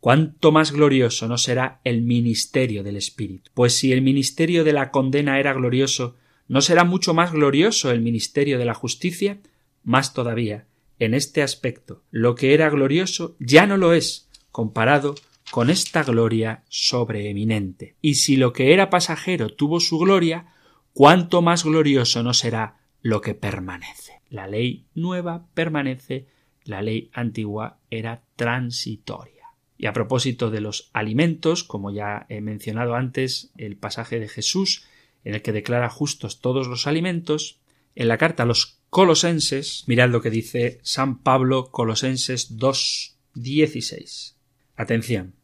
[0.00, 3.50] cuánto más glorioso no será el ministerio del Espíritu.
[3.54, 6.16] Pues si el ministerio de la condena era glorioso,
[6.48, 9.38] ¿no será mucho más glorioso el ministerio de la justicia?
[9.82, 10.66] Más todavía,
[10.98, 15.14] en este aspecto, lo que era glorioso ya no lo es, comparado
[15.50, 17.96] con esta gloria sobreeminente.
[18.00, 20.54] Y si lo que era pasajero tuvo su gloria,
[20.92, 24.20] cuánto más glorioso no será lo que permanece.
[24.30, 26.26] La ley nueva permanece,
[26.64, 29.34] la ley antigua era transitoria.
[29.76, 34.84] Y a propósito de los alimentos, como ya he mencionado antes, el pasaje de Jesús,
[35.24, 37.60] en el que declara justos todos los alimentos,
[37.94, 44.34] en la carta a los Colosenses, mirad lo que dice San Pablo Colosenses 2.16.
[44.76, 45.34] Atención,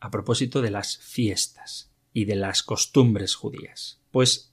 [0.00, 4.00] a propósito de las fiestas y de las costumbres judías.
[4.10, 4.52] Pues,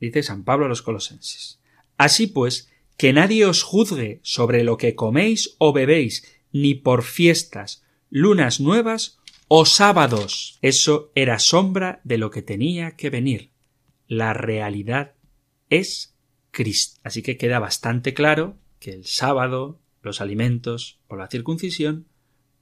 [0.00, 1.60] dice San Pablo a los Colosenses,
[1.96, 7.84] Así pues, que nadie os juzgue sobre lo que coméis o bebéis, ni por fiestas,
[8.10, 10.58] lunas nuevas o sábados.
[10.62, 13.50] Eso era sombra de lo que tenía que venir.
[14.06, 15.14] La realidad
[15.70, 16.14] es
[16.50, 17.00] Cristo.
[17.04, 22.06] Así que queda bastante claro que el sábado, los alimentos o la circuncisión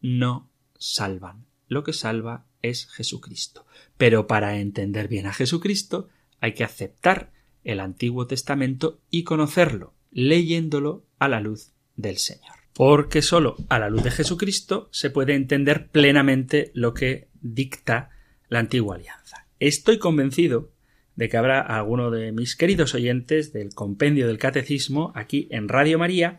[0.01, 1.47] no salvan.
[1.69, 3.67] Lo que salva es Jesucristo.
[3.97, 6.09] Pero para entender bien a Jesucristo
[6.41, 7.33] hay que aceptar
[7.65, 12.55] el Antiguo Testamento y conocerlo, leyéndolo a la luz del Señor.
[12.75, 18.11] Porque sólo a la luz de Jesucristo se puede entender plenamente lo que dicta
[18.49, 19.47] la antigua alianza.
[19.59, 20.71] Estoy convencido
[21.17, 25.99] de que habrá alguno de mis queridos oyentes del compendio del catecismo aquí en Radio
[25.99, 26.39] María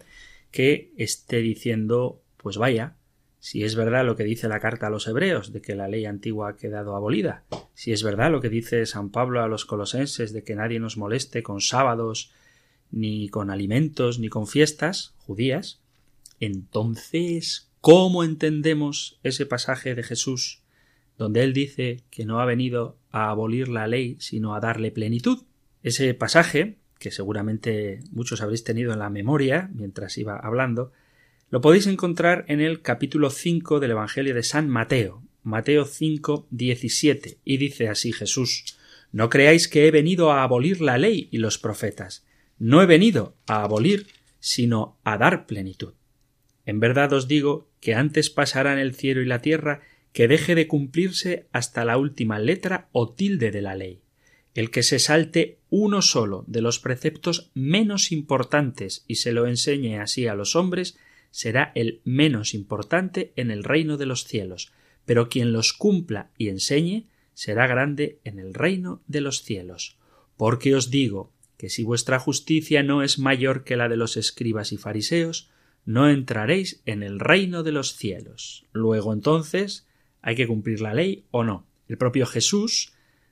[0.52, 2.96] que esté diciendo pues vaya,
[3.40, 6.06] si es verdad lo que dice la carta a los hebreos de que la ley
[6.06, 10.34] antigua ha quedado abolida, si es verdad lo que dice San Pablo a los colosenses
[10.34, 12.34] de que nadie nos moleste con sábados,
[12.94, 15.82] ni con alimentos, ni con fiestas judías,
[16.40, 20.62] entonces, ¿cómo entendemos ese pasaje de Jesús
[21.18, 25.44] donde él dice que no ha venido a abolir la ley, sino a darle plenitud?
[25.84, 30.92] Ese pasaje, que seguramente muchos habréis tenido en la memoria mientras iba hablando,
[31.50, 37.38] lo podéis encontrar en el capítulo 5 del Evangelio de San Mateo, Mateo 5, 17,
[37.44, 38.78] y dice así Jesús,
[39.12, 42.26] No creáis que he venido a abolir la ley y los profetas.
[42.66, 44.08] No he venido a abolir,
[44.40, 45.96] sino a dar plenitud.
[46.66, 49.82] En verdad os digo que antes pasarán el cielo y la tierra
[50.14, 54.00] que deje de cumplirse hasta la última letra o tilde de la ley.
[54.54, 60.00] El que se salte uno solo de los preceptos menos importantes y se lo enseñe
[60.00, 60.98] así a los hombres,
[61.32, 64.72] será el menos importante en el reino de los cielos,
[65.04, 69.98] pero quien los cumpla y enseñe será grande en el reino de los cielos.
[70.38, 74.74] Porque os digo que si vuestra justicia no es mayor que la de los escribas
[74.74, 75.50] y fariseos,
[75.86, 78.66] no entraréis en el reino de los cielos.
[78.74, 79.88] Luego entonces
[80.22, 81.66] hay que cumplir la ley o no.
[81.88, 82.92] El propio Jesús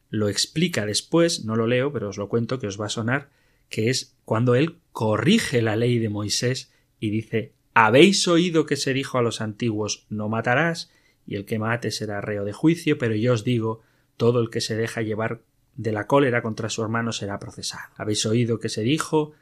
[0.09, 3.31] lo explica después, no lo leo, pero os lo cuento que os va a sonar,
[3.67, 6.71] que es cuando él corrige la ley de Moisés
[7.01, 10.89] y dice habéis oído que se dijo a los antiguos no matarás,
[11.27, 13.81] y el que mate será reo de juicio, pero yo os digo
[14.15, 15.41] todo el que se deja llevar
[15.75, 17.93] de la cólera contra su hermano será procesado.
[17.95, 19.33] Habéis oído que se dijo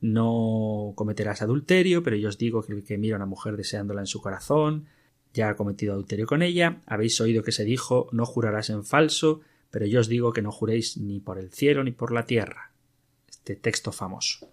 [0.00, 4.02] no cometerás adulterio, pero yo os digo que el que mira a una mujer deseándola
[4.02, 4.86] en su corazón
[5.34, 6.82] ya ha cometido adulterio con ella.
[6.86, 10.52] Habéis oído que se dijo no jurarás en falso, pero yo os digo que no
[10.52, 12.72] juréis ni por el cielo ni por la tierra.
[13.28, 14.48] Este texto famoso.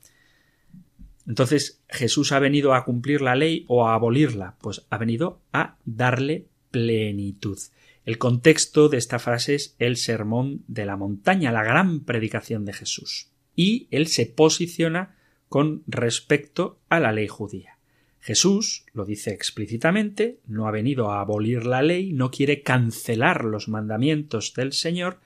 [1.27, 4.55] Entonces, ¿Jesús ha venido a cumplir la ley o a abolirla?
[4.61, 7.57] Pues ha venido a darle plenitud.
[8.05, 12.73] El contexto de esta frase es el sermón de la montaña, la gran predicación de
[12.73, 13.31] Jesús.
[13.55, 15.15] Y él se posiciona
[15.49, 17.79] con respecto a la ley judía.
[18.19, 23.67] Jesús lo dice explícitamente, no ha venido a abolir la ley, no quiere cancelar los
[23.67, 25.19] mandamientos del Señor,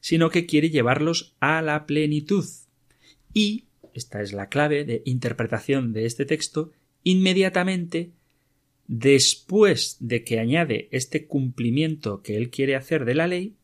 [0.00, 2.46] sino que quiere llevarlos a la plenitud.
[3.32, 3.64] Y
[3.94, 6.72] esta es la clave de interpretación de este texto,
[7.02, 8.12] inmediatamente
[8.88, 13.54] después de que añade este cumplimiento que él quiere hacer de la ley,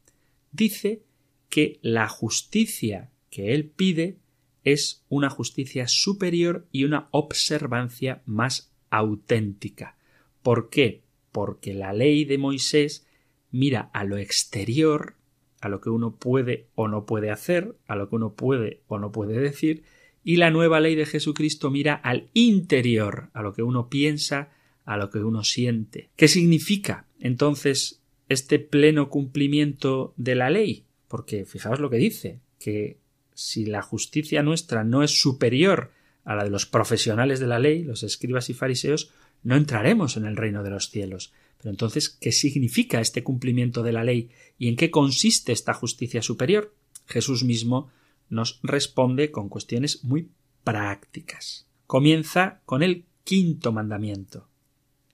[0.51, 1.03] dice
[1.49, 4.18] que la justicia que él pide
[4.64, 9.97] es una justicia superior y una observancia más auténtica.
[10.43, 11.03] ¿Por qué?
[11.33, 13.07] Porque la ley de Moisés
[13.51, 15.14] mira a lo exterior,
[15.61, 18.99] a lo que uno puede o no puede hacer, a lo que uno puede o
[18.99, 19.85] no puede decir,
[20.25, 24.51] y la nueva ley de Jesucristo mira al interior, a lo que uno piensa,
[24.85, 26.11] a lo que uno siente.
[26.16, 30.85] ¿Qué significa entonces este pleno cumplimiento de la ley?
[31.09, 32.99] Porque fijaos lo que dice, que
[33.35, 35.91] si la justicia nuestra no es superior
[36.24, 39.12] a la de los profesionales de la ley, los escribas y fariseos,
[39.43, 41.33] no entraremos en el reino de los cielos.
[41.59, 46.22] Pero entonces, ¿qué significa este cumplimiento de la ley y en qué consiste esta justicia
[46.22, 46.74] superior?
[47.07, 47.91] Jesús mismo
[48.28, 50.30] nos responde con cuestiones muy
[50.64, 51.66] prácticas.
[51.87, 54.49] Comienza con el quinto mandamiento.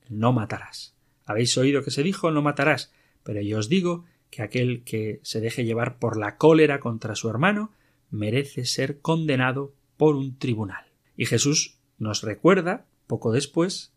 [0.08, 0.94] No matarás.
[1.24, 2.92] Habéis oído que se dijo no matarás,
[3.22, 7.28] pero yo os digo que aquel que se deje llevar por la cólera contra su
[7.28, 7.72] hermano
[8.10, 10.86] merece ser condenado por un tribunal.
[11.16, 13.92] Y Jesús nos recuerda, poco después,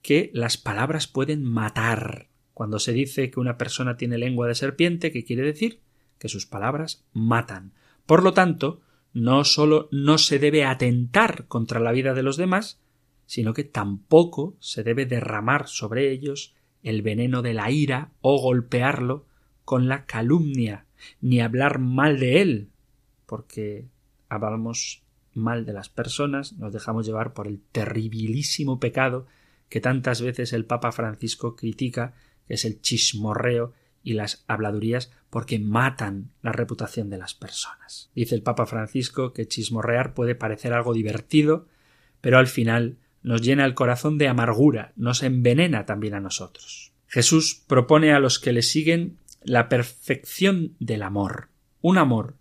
[0.00, 2.28] que las palabras pueden matar.
[2.54, 5.80] Cuando se dice que una persona tiene lengua de serpiente, ¿qué quiere decir?
[6.18, 7.72] Que sus palabras matan.
[8.06, 8.80] Por lo tanto,
[9.12, 12.80] no sólo no se debe atentar contra la vida de los demás,
[13.32, 19.24] sino que tampoco se debe derramar sobre ellos el veneno de la ira o golpearlo
[19.64, 20.84] con la calumnia,
[21.22, 22.68] ni hablar mal de él,
[23.24, 23.86] porque
[24.28, 25.02] hablamos
[25.32, 29.26] mal de las personas, nos dejamos llevar por el terribilísimo pecado
[29.70, 32.12] que tantas veces el Papa Francisco critica,
[32.46, 33.72] que es el chismorreo
[34.02, 38.10] y las habladurías porque matan la reputación de las personas.
[38.14, 41.66] Dice el Papa Francisco que chismorrear puede parecer algo divertido,
[42.20, 46.92] pero al final nos llena el corazón de amargura, nos envenena también a nosotros.
[47.06, 51.48] Jesús propone a los que le siguen la perfección del amor,
[51.80, 52.36] un amor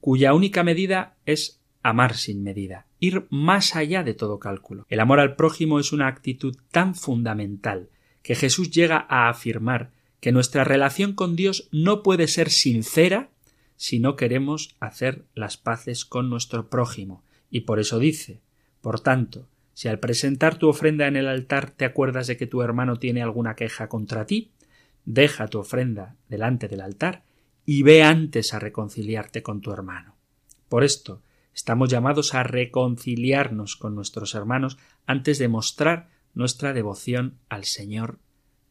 [0.00, 4.86] cuya única medida es amar sin medida, ir más allá de todo cálculo.
[4.88, 7.88] El amor al prójimo es una actitud tan fundamental
[8.22, 13.30] que Jesús llega a afirmar que nuestra relación con Dios no puede ser sincera
[13.76, 17.22] si no queremos hacer las paces con nuestro prójimo.
[17.50, 18.40] Y por eso dice
[18.82, 19.48] Por tanto,
[19.80, 23.22] si al presentar tu ofrenda en el altar te acuerdas de que tu hermano tiene
[23.22, 24.52] alguna queja contra ti,
[25.06, 27.24] deja tu ofrenda delante del altar
[27.64, 30.16] y ve antes a reconciliarte con tu hermano.
[30.68, 31.22] Por esto,
[31.54, 38.18] Estamos llamados a reconciliarnos con nuestros hermanos antes de mostrar nuestra devoción al Señor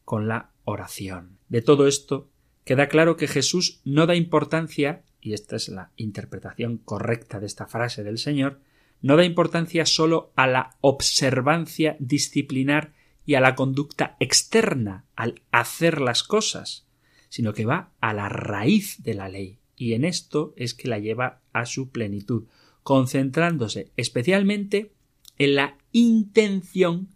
[0.05, 1.38] con la oración.
[1.49, 2.30] De todo esto
[2.64, 7.68] queda claro que Jesús no da importancia, y esta es la interpretación correcta de esta
[7.68, 8.60] frase del Señor,
[9.02, 12.93] no da importancia sólo a la observancia disciplinar
[13.26, 16.88] y a la conducta externa al hacer las cosas,
[17.30, 21.00] sino que va a la raíz de la ley, y en esto es que la
[21.00, 22.45] lleva a su plenitud,
[22.84, 24.93] concentrándose especialmente
[25.38, 27.10] en la intención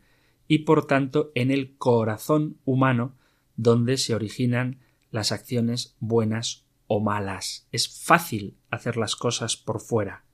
[0.47, 3.15] y por tanto en el corazón humano
[3.55, 4.79] donde se originan
[5.11, 7.67] las acciones buenas o malas.
[7.71, 10.25] Es fácil hacer las cosas por fuera.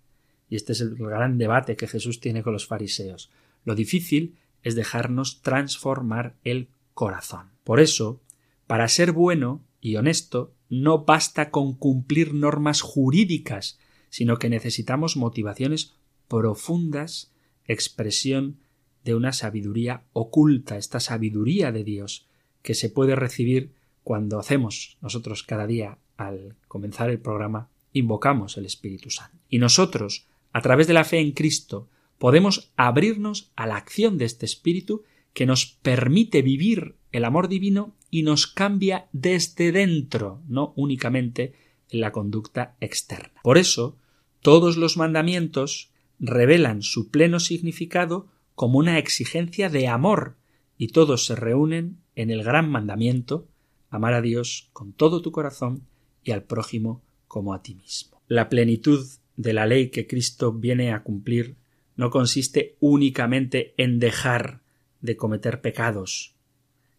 [0.50, 3.30] Y este es el gran debate que Jesús tiene con los fariseos.
[3.66, 7.52] Lo difícil es dejarnos transformar el corazón.
[7.64, 8.22] Por eso,
[8.68, 13.80] para ser bueno y honesto, no basta con cumplir normas jurídicas
[14.10, 15.94] sino que necesitamos motivaciones
[16.28, 17.32] profundas,
[17.66, 18.58] expresión
[19.04, 22.28] de una sabiduría oculta, esta sabiduría de Dios,
[22.62, 23.74] que se puede recibir
[24.04, 29.38] cuando hacemos nosotros cada día al comenzar el programa, invocamos el Espíritu Santo.
[29.50, 34.26] Y nosotros, a través de la fe en Cristo, podemos abrirnos a la acción de
[34.26, 40.74] este Espíritu que nos permite vivir el amor divino y nos cambia desde dentro, no
[40.76, 41.54] únicamente
[41.90, 43.40] en la conducta externa.
[43.44, 43.98] Por eso,
[44.42, 50.36] todos los mandamientos revelan su pleno significado como una exigencia de amor,
[50.78, 53.48] y todos se reúnen en el gran mandamiento
[53.90, 55.84] amar a Dios con todo tu corazón
[56.24, 58.22] y al prójimo como a ti mismo.
[58.28, 59.06] La plenitud
[59.40, 61.56] de la ley que Cristo viene a cumplir
[61.96, 64.60] no consiste únicamente en dejar
[65.00, 66.36] de cometer pecados,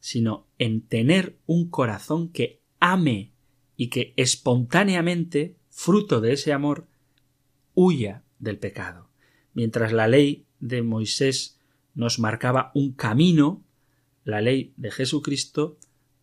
[0.01, 3.33] sino en tener un corazón que ame
[3.77, 6.87] y que espontáneamente, fruto de ese amor,
[7.75, 9.11] huya del pecado.
[9.53, 11.59] Mientras la ley de Moisés
[11.95, 13.63] nos marcaba un camino,
[14.25, 15.77] la ley de Jesucristo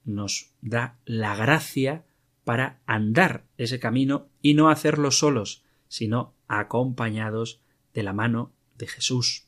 [0.04, 2.06] nos da la gracia
[2.44, 7.62] para andar ese camino y no hacerlo solos, sino acompañados
[7.94, 9.48] de la mano de Jesús,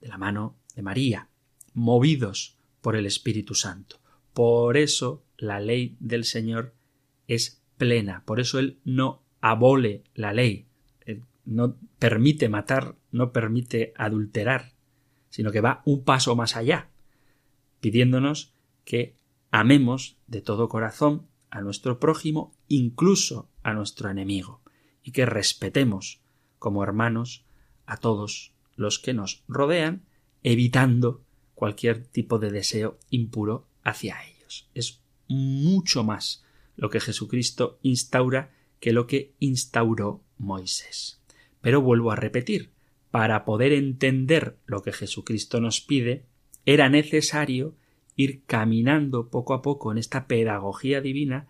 [0.00, 1.28] de la mano de María,
[1.74, 3.98] movidos por el Espíritu Santo.
[4.32, 6.74] Por eso la ley del Señor
[7.26, 10.66] es plena, por eso Él no abole la ley,
[11.44, 14.72] no permite matar, no permite adulterar,
[15.30, 16.90] sino que va un paso más allá,
[17.80, 18.52] pidiéndonos
[18.84, 19.14] que
[19.50, 24.60] amemos de todo corazón a nuestro prójimo, incluso a nuestro enemigo,
[25.06, 26.20] y que respetemos
[26.58, 27.44] como hermanos
[27.86, 30.02] a todos los que nos rodean,
[30.42, 31.22] evitando
[31.54, 34.68] cualquier tipo de deseo impuro hacia ellos.
[34.74, 36.44] Es mucho más
[36.74, 41.22] lo que Jesucristo instaura que lo que instauró Moisés.
[41.60, 42.72] Pero vuelvo a repetir,
[43.12, 46.24] para poder entender lo que Jesucristo nos pide,
[46.64, 47.76] era necesario
[48.16, 51.46] ir caminando poco a poco en esta pedagogía divina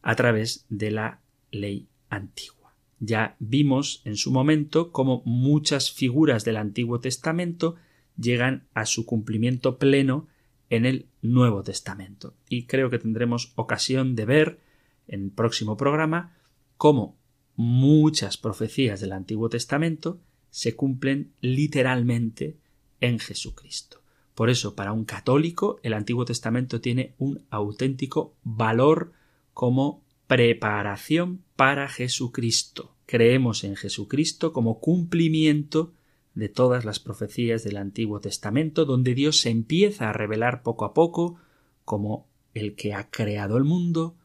[0.00, 1.20] a través de la
[1.50, 2.55] ley antigua.
[2.98, 7.76] Ya vimos en su momento cómo muchas figuras del Antiguo Testamento
[8.16, 10.26] llegan a su cumplimiento pleno
[10.70, 12.34] en el Nuevo Testamento.
[12.48, 14.60] Y creo que tendremos ocasión de ver
[15.08, 16.36] en el próximo programa
[16.76, 17.16] cómo
[17.54, 20.20] muchas profecías del Antiguo Testamento
[20.50, 22.56] se cumplen literalmente
[23.00, 24.00] en Jesucristo.
[24.34, 29.12] Por eso, para un católico, el Antiguo Testamento tiene un auténtico valor
[29.54, 32.94] como preparación para Jesucristo.
[33.06, 35.92] Creemos en Jesucristo como cumplimiento
[36.34, 40.92] de todas las profecías del Antiguo Testamento, donde Dios se empieza a revelar poco a
[40.92, 41.36] poco
[41.84, 44.16] como el que ha creado el mundo,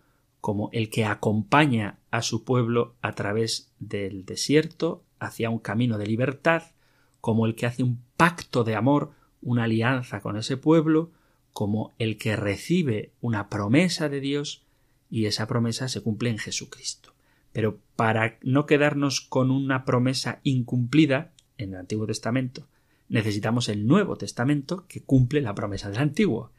[0.42, 6.08] como el que acompaña a su pueblo a través del desierto hacia un camino de
[6.08, 6.64] libertad,
[7.22, 11.12] como el que hace un pacto de amor, una alianza con ese pueblo,
[11.54, 14.64] como el que recibe una promesa de Dios
[15.12, 17.14] y esa promesa se cumple en Jesucristo.
[17.52, 22.68] Pero para no quedarnos con una promesa incumplida en el Antiguo Testamento,
[23.10, 26.52] necesitamos el Nuevo Testamento que cumple la promesa del Antiguo.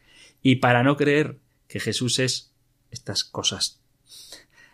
[0.42, 2.53] Y para no creer que Jesús es
[2.90, 3.80] estas cosas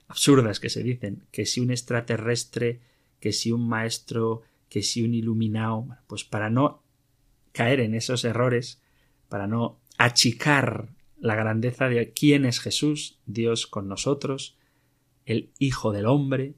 [0.09, 2.81] absurdas que se dicen, que si un extraterrestre,
[3.21, 6.83] que si un maestro, que si un iluminado, pues para no
[7.53, 8.81] caer en esos errores,
[9.29, 10.89] para no achicar
[11.21, 14.57] la grandeza de quién es Jesús, Dios con nosotros,
[15.27, 16.55] el Hijo del Hombre,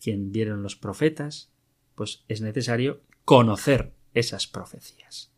[0.00, 1.50] quien vieron los profetas,
[1.94, 5.30] pues es necesario conocer esas profecías.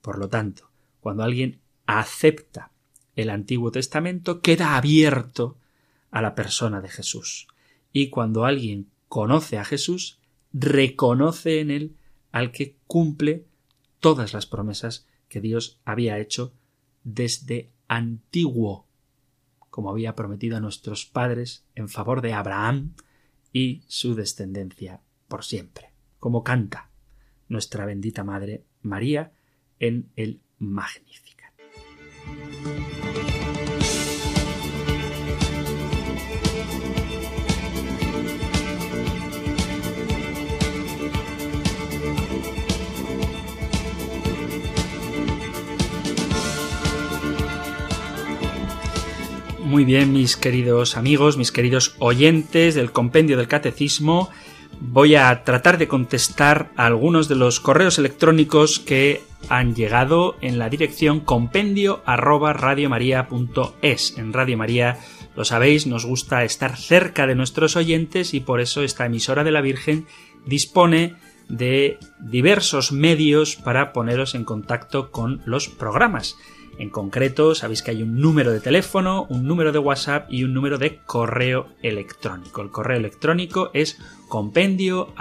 [0.00, 2.70] Por lo tanto, cuando alguien acepta
[3.16, 5.58] el Antiguo Testamento queda abierto
[6.10, 7.48] a la persona de Jesús.
[7.92, 10.18] Y cuando alguien conoce a Jesús,
[10.52, 11.96] reconoce en él
[12.30, 13.44] al que cumple
[14.00, 16.52] todas las promesas que Dios había hecho
[17.04, 18.86] desde antiguo,
[19.68, 22.94] como había prometido a nuestros padres en favor de Abraham
[23.52, 26.90] y su descendencia por siempre, como canta
[27.48, 29.32] nuestra bendita Madre María
[29.78, 31.52] en el Magnificat.
[49.72, 54.28] Muy bien, mis queridos amigos, mis queridos oyentes del compendio del catecismo,
[54.80, 60.58] voy a tratar de contestar a algunos de los correos electrónicos que han llegado en
[60.58, 62.52] la dirección compendio arroba.
[62.52, 64.98] En Radio María,
[65.34, 69.52] lo sabéis, nos gusta estar cerca de nuestros oyentes y por eso esta emisora de
[69.52, 70.06] la Virgen
[70.44, 71.14] dispone
[71.48, 76.36] de diversos medios para poneros en contacto con los programas.
[76.78, 80.54] En concreto, sabéis que hay un número de teléfono, un número de WhatsApp y un
[80.54, 82.62] número de correo electrónico.
[82.62, 83.98] El correo electrónico es
[84.28, 85.12] compendio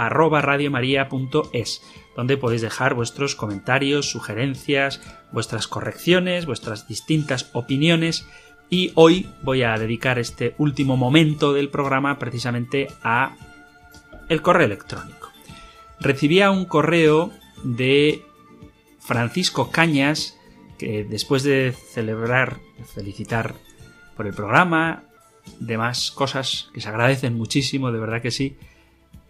[2.16, 8.26] donde podéis dejar vuestros comentarios, sugerencias, vuestras correcciones, vuestras distintas opiniones.
[8.70, 13.36] Y hoy voy a dedicar este último momento del programa precisamente a
[14.30, 15.30] el correo electrónico.
[16.00, 17.32] Recibía un correo
[17.64, 18.24] de
[19.00, 20.38] Francisco Cañas
[20.82, 22.58] después de celebrar,
[22.94, 23.56] felicitar
[24.16, 25.04] por el programa,
[25.60, 28.56] demás cosas que se agradecen muchísimo, de verdad que sí,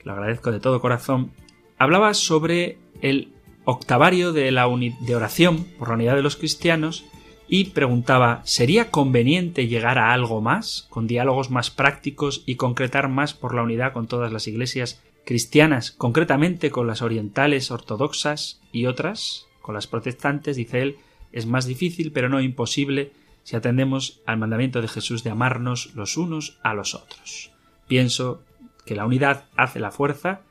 [0.04, 1.32] lo agradezco de todo corazón,
[1.78, 3.34] hablaba sobre el
[3.66, 4.68] octavario de, la
[5.02, 7.06] de oración por la unidad de los cristianos
[7.48, 13.34] y preguntaba ¿sería conveniente llegar a algo más, con diálogos más prácticos y concretar más
[13.34, 19.48] por la unidad con todas las iglesias cristianas, concretamente con las orientales ortodoxas y otras,
[19.62, 20.98] con las protestantes, dice él,
[21.32, 23.12] es más difícil, pero no imposible,
[23.44, 27.52] si atendemos al mandamiento de Jesús de amarnos los unos a los otros.
[27.88, 28.44] Pienso
[28.86, 30.42] que la unidad hace la fuerza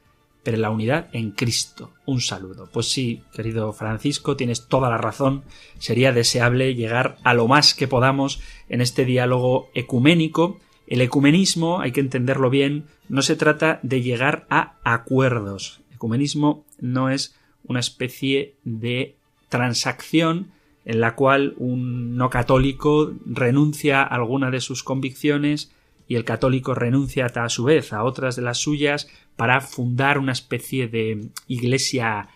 [0.42, 1.92] pero la unidad en Cristo.
[2.06, 2.68] Un saludo.
[2.72, 5.42] Pues sí, querido Francisco, tienes toda la razón.
[5.78, 10.58] Sería deseable llegar a lo más que podamos en este diálogo ecuménico.
[10.86, 15.80] El ecumenismo, hay que entenderlo bien, no se trata de llegar a acuerdos.
[15.94, 19.16] ecumenismo no es una especie de
[19.48, 20.52] transacción
[20.90, 25.70] en la cual un no católico renuncia a alguna de sus convicciones
[26.08, 30.32] y el católico renuncia a su vez a otras de las suyas para fundar una
[30.32, 32.30] especie de iglesia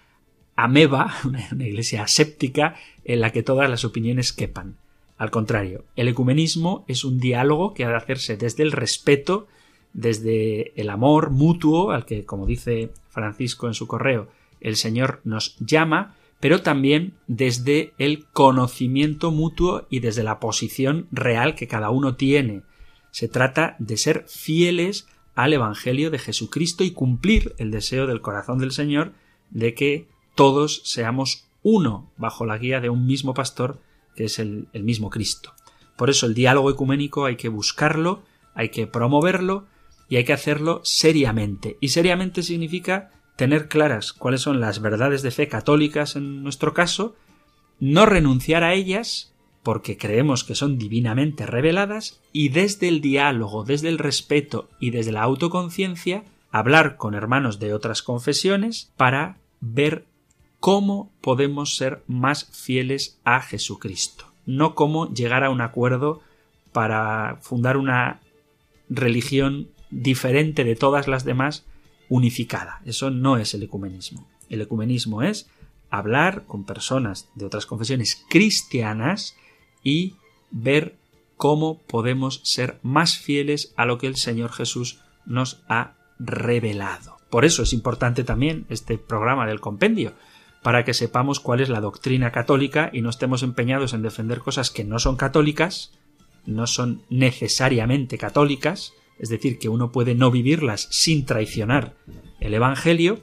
[0.54, 4.76] ameba, una iglesia aséptica en la que todas las opiniones quepan.
[5.18, 9.48] Al contrario, el ecumenismo es un diálogo que ha de hacerse desde el respeto,
[9.94, 14.28] desde el amor mutuo, al que, como dice Francisco en su correo,
[14.60, 21.54] el Señor nos llama, pero también desde el conocimiento mutuo y desde la posición real
[21.54, 22.60] que cada uno tiene.
[23.12, 28.58] Se trata de ser fieles al Evangelio de Jesucristo y cumplir el deseo del corazón
[28.58, 29.14] del Señor
[29.48, 33.80] de que todos seamos uno bajo la guía de un mismo pastor
[34.14, 35.54] que es el, el mismo Cristo.
[35.96, 38.22] Por eso el diálogo ecuménico hay que buscarlo,
[38.54, 39.64] hay que promoverlo
[40.10, 41.78] y hay que hacerlo seriamente.
[41.80, 47.16] Y seriamente significa tener claras cuáles son las verdades de fe católicas en nuestro caso,
[47.80, 49.32] no renunciar a ellas
[49.62, 55.10] porque creemos que son divinamente reveladas y desde el diálogo, desde el respeto y desde
[55.10, 60.04] la autoconciencia, hablar con hermanos de otras confesiones para ver
[60.60, 66.20] cómo podemos ser más fieles a Jesucristo, no cómo llegar a un acuerdo
[66.72, 68.20] para fundar una
[68.88, 71.64] religión diferente de todas las demás
[72.08, 72.80] unificada.
[72.84, 74.28] Eso no es el ecumenismo.
[74.48, 75.48] El ecumenismo es
[75.90, 79.36] hablar con personas de otras confesiones cristianas
[79.82, 80.14] y
[80.50, 80.96] ver
[81.36, 87.16] cómo podemos ser más fieles a lo que el Señor Jesús nos ha revelado.
[87.30, 90.14] Por eso es importante también este programa del compendio,
[90.62, 94.70] para que sepamos cuál es la doctrina católica y no estemos empeñados en defender cosas
[94.70, 95.92] que no son católicas,
[96.46, 101.94] no son necesariamente católicas, es decir, que uno puede no vivirlas sin traicionar
[102.40, 103.22] el Evangelio,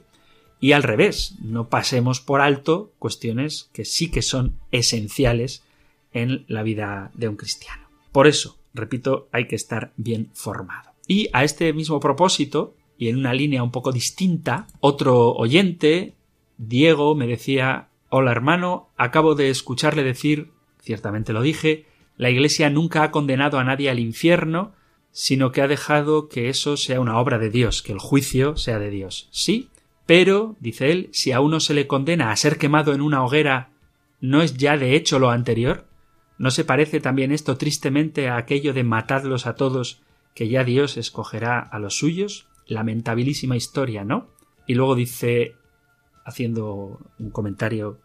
[0.60, 5.64] y al revés, no pasemos por alto cuestiones que sí que son esenciales
[6.12, 7.88] en la vida de un cristiano.
[8.12, 10.90] Por eso, repito, hay que estar bien formado.
[11.08, 16.14] Y a este mismo propósito, y en una línea un poco distinta, otro oyente,
[16.58, 20.50] Diego, me decía Hola hermano, acabo de escucharle decir,
[20.82, 21.86] ciertamente lo dije,
[22.18, 24.74] la Iglesia nunca ha condenado a nadie al infierno,
[25.12, 28.78] sino que ha dejado que eso sea una obra de Dios, que el juicio sea
[28.78, 29.28] de Dios.
[29.30, 29.68] Sí,
[30.06, 33.70] pero, dice él, si a uno se le condena a ser quemado en una hoguera,
[34.20, 35.86] ¿no es ya de hecho lo anterior?
[36.38, 40.02] ¿No se parece también esto tristemente a aquello de matadlos a todos,
[40.34, 42.48] que ya Dios escogerá a los suyos?
[42.66, 44.28] Lamentabilísima historia, ¿no?
[44.66, 45.54] Y luego dice,
[46.24, 48.00] haciendo un comentario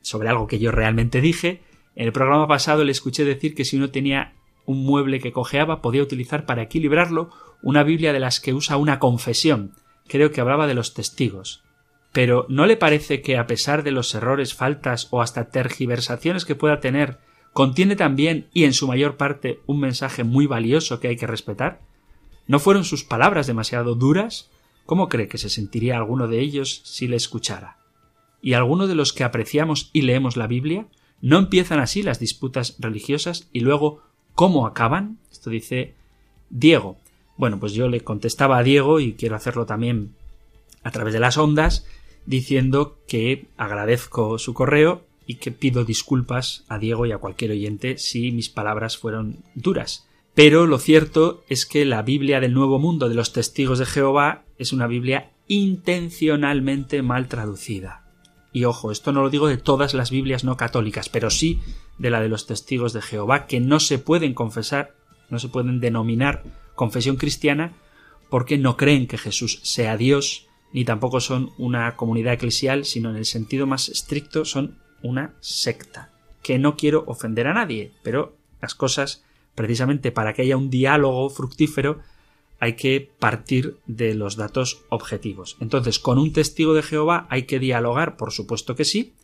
[0.00, 1.62] sobre algo que yo realmente dije,
[1.96, 4.34] en el programa pasado le escuché decir que si uno tenía
[4.66, 7.30] un mueble que cojeaba podía utilizar para equilibrarlo
[7.62, 9.72] una Biblia de las que usa una confesión.
[10.08, 11.62] Creo que hablaba de los testigos.
[12.12, 16.54] Pero ¿no le parece que a pesar de los errores, faltas o hasta tergiversaciones que
[16.54, 17.18] pueda tener,
[17.52, 21.80] contiene también y en su mayor parte un mensaje muy valioso que hay que respetar?
[22.46, 24.50] ¿No fueron sus palabras demasiado duras?
[24.84, 27.78] ¿Cómo cree que se sentiría alguno de ellos si le escuchara?
[28.42, 30.86] ¿Y alguno de los que apreciamos y leemos la Biblia?
[31.20, 34.02] ¿No empiezan así las disputas religiosas y luego
[34.34, 35.18] ¿Cómo acaban?
[35.30, 35.94] Esto dice
[36.50, 36.96] Diego.
[37.36, 40.14] Bueno, pues yo le contestaba a Diego y quiero hacerlo también
[40.82, 41.86] a través de las ondas,
[42.26, 47.98] diciendo que agradezco su correo y que pido disculpas a Diego y a cualquier oyente
[47.98, 50.06] si mis palabras fueron duras.
[50.34, 54.44] Pero lo cierto es que la Biblia del Nuevo Mundo de los Testigos de Jehová
[54.58, 58.01] es una Biblia intencionalmente mal traducida.
[58.52, 61.60] Y ojo, esto no lo digo de todas las Biblias no católicas, pero sí
[61.98, 64.94] de la de los testigos de Jehová, que no se pueden confesar,
[65.30, 66.42] no se pueden denominar
[66.74, 67.72] confesión cristiana,
[68.28, 73.16] porque no creen que Jesús sea Dios, ni tampoco son una comunidad eclesial, sino en
[73.16, 76.10] el sentido más estricto son una secta.
[76.42, 79.24] Que no quiero ofender a nadie, pero las cosas,
[79.54, 82.00] precisamente para que haya un diálogo fructífero,
[82.62, 85.56] hay que partir de los datos objetivos.
[85.58, 89.14] Entonces, con un testigo de Jehová hay que dialogar, por supuesto que sí,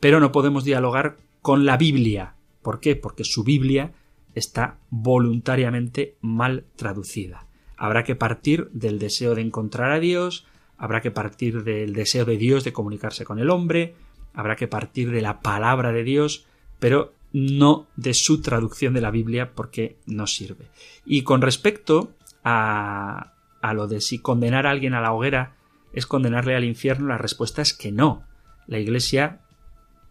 [0.00, 2.34] pero no podemos dialogar con la Biblia.
[2.62, 2.96] ¿Por qué?
[2.96, 3.92] Porque su Biblia
[4.34, 7.46] está voluntariamente mal traducida.
[7.76, 12.38] Habrá que partir del deseo de encontrar a Dios, habrá que partir del deseo de
[12.38, 13.94] Dios de comunicarse con el hombre,
[14.34, 16.44] habrá que partir de la palabra de Dios,
[16.80, 20.66] pero no de su traducción de la Biblia porque no sirve.
[21.06, 22.14] Y con respecto
[22.44, 25.56] a, a lo de si condenar a alguien a la hoguera
[25.92, 28.22] es condenarle al infierno, la respuesta es que no.
[28.66, 29.40] La Iglesia,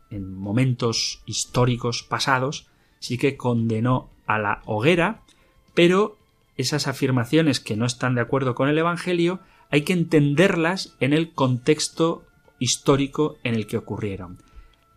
[0.10, 2.68] en momentos históricos pasados,
[3.00, 5.22] sí que condenó a la hoguera,
[5.74, 6.18] pero
[6.58, 9.40] esas afirmaciones que no están de acuerdo con el Evangelio
[9.72, 12.26] hay que entenderlas en el contexto
[12.60, 14.40] histórico en el que ocurrieron.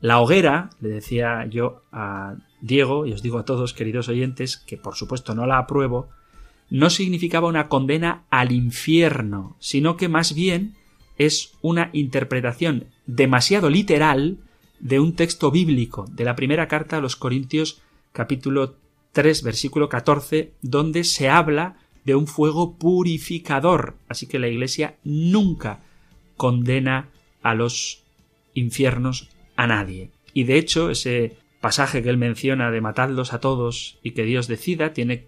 [0.01, 4.77] La hoguera, le decía yo a Diego, y os digo a todos, queridos oyentes, que
[4.77, 6.09] por supuesto no la apruebo,
[6.73, 10.75] no significaba una condena al infierno, sino que más bien
[11.19, 14.39] es una interpretación demasiado literal
[14.81, 18.77] de un texto bíblico, de la primera carta a los Corintios capítulo
[19.13, 23.97] 3 versículo 14, donde se habla de un fuego purificador.
[24.09, 25.81] Así que la Iglesia nunca
[26.39, 27.11] condena
[27.43, 28.03] a los
[28.55, 30.11] infiernos a nadie.
[30.33, 34.49] Y de hecho, ese pasaje que él menciona de matadlos a todos y que Dios
[34.49, 35.27] decida tiene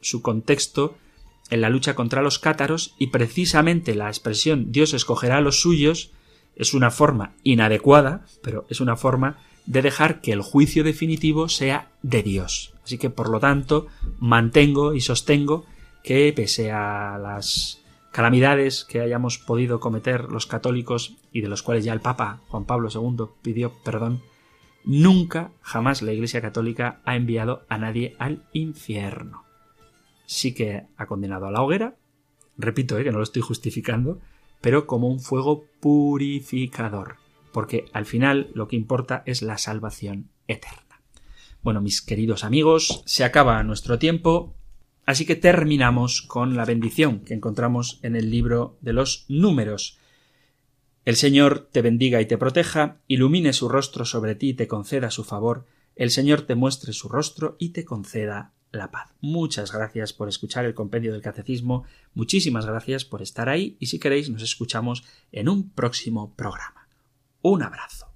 [0.00, 0.96] su contexto
[1.50, 6.10] en la lucha contra los cátaros y precisamente la expresión Dios escogerá a los suyos
[6.56, 9.36] es una forma inadecuada, pero es una forma
[9.66, 12.72] de dejar que el juicio definitivo sea de Dios.
[12.82, 13.88] Así que, por lo tanto,
[14.18, 15.66] mantengo y sostengo
[16.02, 17.82] que, pese a las
[18.12, 22.64] calamidades que hayamos podido cometer los católicos y de los cuales ya el Papa Juan
[22.64, 24.22] Pablo II pidió perdón,
[24.84, 29.45] nunca, jamás la Iglesia Católica ha enviado a nadie al infierno.
[30.26, 31.96] Sí que ha condenado a la hoguera,
[32.58, 34.20] repito, eh, que no lo estoy justificando,
[34.60, 37.16] pero como un fuego purificador,
[37.52, 41.00] porque al final lo que importa es la salvación eterna.
[41.62, 44.54] Bueno, mis queridos amigos, se acaba nuestro tiempo,
[45.04, 49.98] así que terminamos con la bendición que encontramos en el libro de los números.
[51.04, 55.10] El Señor te bendiga y te proteja, ilumine su rostro sobre ti y te conceda
[55.10, 55.66] su favor,
[55.96, 59.10] el Señor te muestre su rostro y te conceda la paz.
[59.20, 61.84] Muchas gracias por escuchar el compendio del catecismo,
[62.14, 66.88] muchísimas gracias por estar ahí y si queréis nos escuchamos en un próximo programa.
[67.42, 68.15] Un abrazo.